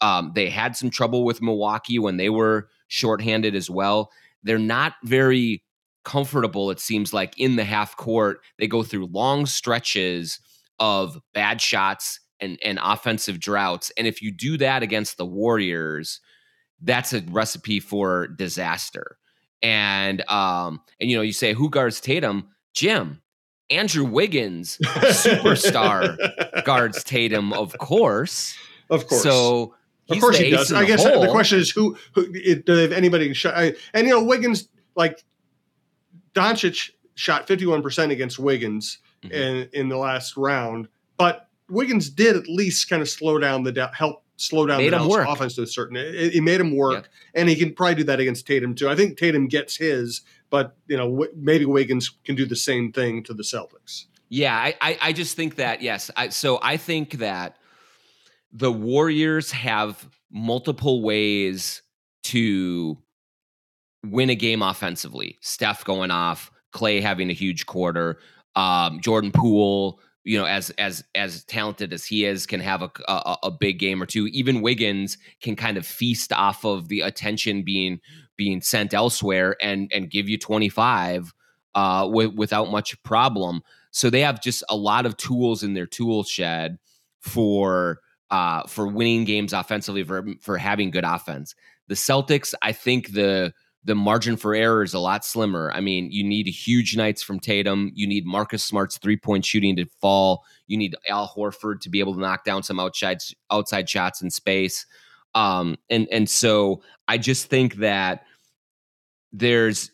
Um, 0.00 0.32
they 0.34 0.48
had 0.48 0.76
some 0.76 0.90
trouble 0.90 1.24
with 1.24 1.42
Milwaukee 1.42 1.98
when 1.98 2.16
they 2.16 2.28
were 2.28 2.68
shorthanded 2.88 3.54
as 3.54 3.70
well. 3.70 4.10
They're 4.42 4.58
not 4.58 4.94
very 5.04 5.62
comfortable. 6.04 6.70
It 6.70 6.80
seems 6.80 7.12
like 7.12 7.38
in 7.38 7.56
the 7.56 7.64
half 7.64 7.96
court 7.96 8.40
they 8.58 8.66
go 8.66 8.82
through 8.82 9.06
long 9.06 9.46
stretches 9.46 10.40
of 10.80 11.20
bad 11.34 11.60
shots 11.60 12.18
and 12.40 12.58
and 12.64 12.78
offensive 12.82 13.38
droughts. 13.38 13.92
And 13.98 14.06
if 14.06 14.22
you 14.22 14.32
do 14.32 14.56
that 14.56 14.82
against 14.82 15.18
the 15.18 15.26
Warriors, 15.26 16.20
that's 16.82 17.12
a 17.12 17.20
recipe 17.30 17.80
for 17.80 18.26
disaster. 18.28 19.16
And 19.62 20.28
um, 20.28 20.80
and 21.00 21.10
you 21.10 21.16
know, 21.16 21.22
you 21.22 21.32
say 21.32 21.52
who 21.52 21.70
guards 21.70 22.00
Tatum? 22.00 22.48
Jim. 22.74 23.22
Andrew 23.70 24.04
Wiggins, 24.04 24.76
superstar, 24.82 26.64
guards 26.64 27.02
Tatum, 27.02 27.54
of 27.54 27.76
course. 27.78 28.54
Of 28.90 29.06
course. 29.06 29.22
So 29.22 29.74
of 30.10 30.20
course 30.20 30.36
he 30.36 30.50
does. 30.50 30.72
I 30.72 30.84
guess 30.84 31.02
hole. 31.02 31.22
the 31.22 31.30
question 31.30 31.58
is 31.58 31.70
who, 31.70 31.96
who 32.14 32.30
do 32.30 32.62
they 32.76 32.82
have 32.82 32.92
anybody 32.92 33.32
shot? 33.32 33.54
And 33.56 34.06
you 34.06 34.12
know, 34.12 34.22
Wiggins, 34.22 34.68
like 34.94 35.24
Doncic 36.34 36.90
shot 37.14 37.46
51% 37.46 38.10
against 38.10 38.38
Wiggins 38.38 38.98
mm-hmm. 39.22 39.34
in, 39.34 39.68
in 39.72 39.88
the 39.88 39.96
last 39.96 40.36
round, 40.36 40.88
but 41.16 41.48
Wiggins 41.70 42.10
did 42.10 42.36
at 42.36 42.48
least 42.48 42.90
kind 42.90 43.00
of 43.00 43.08
slow 43.08 43.38
down 43.38 43.62
the 43.62 43.90
help 43.94 44.22
slow 44.42 44.66
down 44.66 44.78
made 44.78 44.92
the 44.92 45.06
work. 45.06 45.28
offense 45.28 45.54
to 45.54 45.62
a 45.62 45.66
certain. 45.66 45.96
It, 45.96 46.34
it 46.34 46.42
made 46.42 46.60
him 46.60 46.76
work, 46.76 47.04
yeah. 47.04 47.40
and 47.40 47.48
he 47.48 47.56
can 47.56 47.72
probably 47.72 47.96
do 47.96 48.04
that 48.04 48.20
against 48.20 48.46
Tatum 48.46 48.74
too. 48.74 48.88
I 48.88 48.96
think 48.96 49.16
Tatum 49.16 49.46
gets 49.46 49.76
his, 49.76 50.22
but 50.50 50.76
you 50.88 50.96
know 50.96 51.08
w- 51.08 51.32
maybe 51.36 51.64
Wiggins 51.64 52.10
can 52.24 52.34
do 52.34 52.44
the 52.44 52.56
same 52.56 52.92
thing 52.92 53.22
to 53.24 53.34
the 53.34 53.42
Celtics. 53.42 54.06
Yeah, 54.28 54.54
I 54.54 54.74
I, 54.80 54.98
I 55.00 55.12
just 55.12 55.36
think 55.36 55.56
that 55.56 55.82
yes. 55.82 56.10
I, 56.16 56.28
so 56.30 56.58
I 56.62 56.76
think 56.76 57.18
that 57.18 57.56
the 58.52 58.72
Warriors 58.72 59.52
have 59.52 60.08
multiple 60.30 61.02
ways 61.02 61.82
to 62.24 62.98
win 64.04 64.30
a 64.30 64.34
game 64.34 64.62
offensively. 64.62 65.38
Steph 65.40 65.84
going 65.84 66.10
off, 66.10 66.50
Klay 66.74 67.00
having 67.00 67.30
a 67.30 67.34
huge 67.34 67.66
quarter, 67.66 68.18
um, 68.56 69.00
Jordan 69.00 69.30
Poole 69.32 70.00
you 70.24 70.38
know, 70.38 70.44
as 70.44 70.70
as 70.70 71.04
as 71.14 71.44
talented 71.44 71.92
as 71.92 72.04
he 72.04 72.24
is, 72.24 72.46
can 72.46 72.60
have 72.60 72.82
a, 72.82 72.90
a, 73.08 73.36
a 73.44 73.50
big 73.50 73.78
game 73.78 74.02
or 74.02 74.06
two. 74.06 74.26
Even 74.28 74.62
Wiggins 74.62 75.18
can 75.40 75.56
kind 75.56 75.76
of 75.76 75.86
feast 75.86 76.32
off 76.32 76.64
of 76.64 76.88
the 76.88 77.00
attention 77.00 77.62
being 77.62 78.00
being 78.36 78.60
sent 78.60 78.94
elsewhere 78.94 79.56
and 79.60 79.90
and 79.92 80.10
give 80.10 80.28
you 80.28 80.38
twenty 80.38 80.68
five 80.68 81.32
uh, 81.74 82.02
w- 82.02 82.32
without 82.34 82.70
much 82.70 83.00
problem. 83.02 83.62
So 83.90 84.10
they 84.10 84.20
have 84.20 84.40
just 84.40 84.62
a 84.70 84.76
lot 84.76 85.06
of 85.06 85.16
tools 85.16 85.62
in 85.62 85.74
their 85.74 85.86
tool 85.86 86.22
shed 86.22 86.78
for 87.20 87.98
uh, 88.30 88.66
for 88.66 88.86
winning 88.86 89.24
games 89.24 89.52
offensively 89.52 90.04
for 90.04 90.24
for 90.40 90.56
having 90.56 90.90
good 90.90 91.04
offense. 91.04 91.54
The 91.88 91.94
Celtics, 91.94 92.54
I 92.62 92.72
think 92.72 93.12
the 93.12 93.52
the 93.84 93.94
margin 93.94 94.36
for 94.36 94.54
error 94.54 94.82
is 94.82 94.94
a 94.94 94.98
lot 94.98 95.24
slimmer. 95.24 95.72
I 95.72 95.80
mean, 95.80 96.10
you 96.10 96.22
need 96.22 96.46
huge 96.46 96.96
nights 96.96 97.22
from 97.22 97.40
Tatum. 97.40 97.90
You 97.94 98.06
need 98.06 98.24
Marcus 98.24 98.64
Smart's 98.64 98.98
three 98.98 99.16
point 99.16 99.44
shooting 99.44 99.74
to 99.76 99.86
fall. 100.00 100.44
You 100.68 100.76
need 100.76 100.94
Al 101.08 101.28
Horford 101.28 101.80
to 101.80 101.90
be 101.90 102.00
able 102.00 102.14
to 102.14 102.20
knock 102.20 102.44
down 102.44 102.62
some 102.62 102.78
outside 102.78 103.18
outside 103.50 103.88
shots 103.88 104.22
in 104.22 104.30
space. 104.30 104.86
Um, 105.34 105.76
and 105.90 106.06
and 106.12 106.28
so 106.28 106.82
I 107.08 107.18
just 107.18 107.46
think 107.46 107.76
that 107.76 108.24
there's 109.32 109.90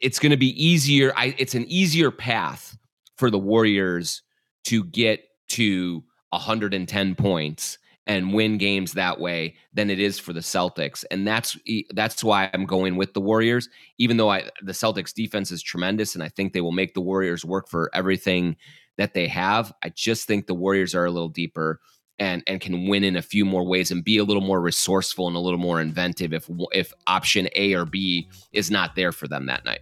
it's 0.00 0.18
going 0.18 0.30
to 0.30 0.36
be 0.36 0.64
easier. 0.64 1.12
I 1.16 1.34
it's 1.38 1.54
an 1.54 1.66
easier 1.68 2.10
path 2.10 2.76
for 3.16 3.30
the 3.30 3.38
Warriors 3.38 4.22
to 4.64 4.84
get 4.84 5.24
to 5.48 6.02
110 6.30 7.14
points 7.16 7.78
and 8.06 8.34
win 8.34 8.58
games 8.58 8.92
that 8.92 9.20
way 9.20 9.54
than 9.72 9.88
it 9.88 10.00
is 10.00 10.18
for 10.18 10.32
the 10.32 10.40
Celtics. 10.40 11.04
And 11.10 11.26
that's 11.26 11.56
that's 11.90 12.24
why 12.24 12.50
I'm 12.52 12.66
going 12.66 12.96
with 12.96 13.14
the 13.14 13.20
Warriors 13.20 13.68
even 13.98 14.16
though 14.16 14.30
I 14.30 14.48
the 14.62 14.72
Celtics 14.72 15.14
defense 15.14 15.52
is 15.52 15.62
tremendous 15.62 16.14
and 16.14 16.22
I 16.22 16.28
think 16.28 16.52
they 16.52 16.60
will 16.60 16.72
make 16.72 16.94
the 16.94 17.00
Warriors 17.00 17.44
work 17.44 17.68
for 17.68 17.90
everything 17.94 18.56
that 18.98 19.14
they 19.14 19.28
have. 19.28 19.72
I 19.82 19.90
just 19.90 20.26
think 20.26 20.46
the 20.46 20.54
Warriors 20.54 20.94
are 20.94 21.04
a 21.04 21.10
little 21.10 21.28
deeper 21.28 21.80
and 22.18 22.42
and 22.46 22.60
can 22.60 22.88
win 22.88 23.04
in 23.04 23.16
a 23.16 23.22
few 23.22 23.44
more 23.44 23.64
ways 23.64 23.90
and 23.90 24.04
be 24.04 24.18
a 24.18 24.24
little 24.24 24.42
more 24.42 24.60
resourceful 24.60 25.28
and 25.28 25.36
a 25.36 25.40
little 25.40 25.58
more 25.58 25.80
inventive 25.80 26.32
if 26.32 26.48
if 26.72 26.92
option 27.06 27.48
A 27.54 27.74
or 27.74 27.84
B 27.84 28.28
is 28.52 28.70
not 28.70 28.96
there 28.96 29.12
for 29.12 29.28
them 29.28 29.46
that 29.46 29.64
night. 29.64 29.80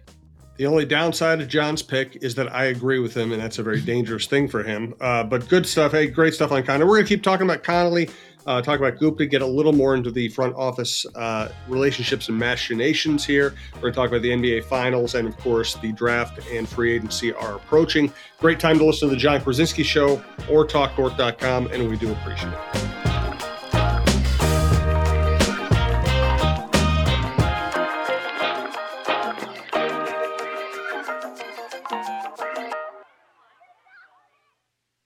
The 0.61 0.67
only 0.67 0.85
downside 0.85 1.41
of 1.41 1.47
Jon's 1.47 1.81
pick 1.81 2.17
is 2.21 2.35
that 2.35 2.53
I 2.53 2.65
agree 2.65 2.99
with 2.99 3.17
him, 3.17 3.31
and 3.31 3.41
that's 3.41 3.57
a 3.57 3.63
very 3.63 3.81
dangerous 3.93 4.27
thing 4.27 4.47
for 4.47 4.61
him. 4.61 4.93
Uh, 5.01 5.23
but 5.23 5.49
good 5.49 5.65
stuff. 5.65 5.93
Hey, 5.93 6.05
great 6.05 6.35
stuff 6.35 6.51
on 6.51 6.61
Connelly. 6.61 6.87
We're 6.87 6.97
going 6.97 7.07
to 7.07 7.09
keep 7.09 7.23
talking 7.23 7.47
about 7.47 7.63
Connelly, 7.63 8.11
uh, 8.45 8.61
talk 8.61 8.77
about 8.77 8.99
Gupta, 8.99 9.25
get 9.25 9.41
a 9.41 9.47
little 9.47 9.73
more 9.73 9.95
into 9.95 10.11
the 10.11 10.27
front 10.29 10.53
office 10.55 11.03
uh, 11.15 11.51
relationships 11.67 12.29
and 12.29 12.37
machinations 12.37 13.25
here. 13.25 13.55
We're 13.73 13.81
going 13.81 13.93
to 13.93 13.95
talk 13.95 14.09
about 14.09 14.21
the 14.21 14.29
NBA 14.29 14.65
Finals, 14.65 15.15
and 15.15 15.27
of 15.27 15.35
course, 15.39 15.73
the 15.77 15.93
draft 15.93 16.39
and 16.51 16.69
free 16.69 16.93
agency 16.93 17.33
are 17.33 17.55
approaching. 17.55 18.13
Great 18.39 18.59
time 18.59 18.77
to 18.77 18.85
listen 18.85 19.09
to 19.09 19.15
the 19.15 19.19
Jon 19.19 19.41
Krawczynski 19.41 19.83
Show 19.83 20.23
or 20.47 20.67
TalkCourt.com, 20.67 21.71
and 21.71 21.89
we 21.89 21.97
do 21.97 22.11
appreciate 22.11 22.53
it. 22.53 22.90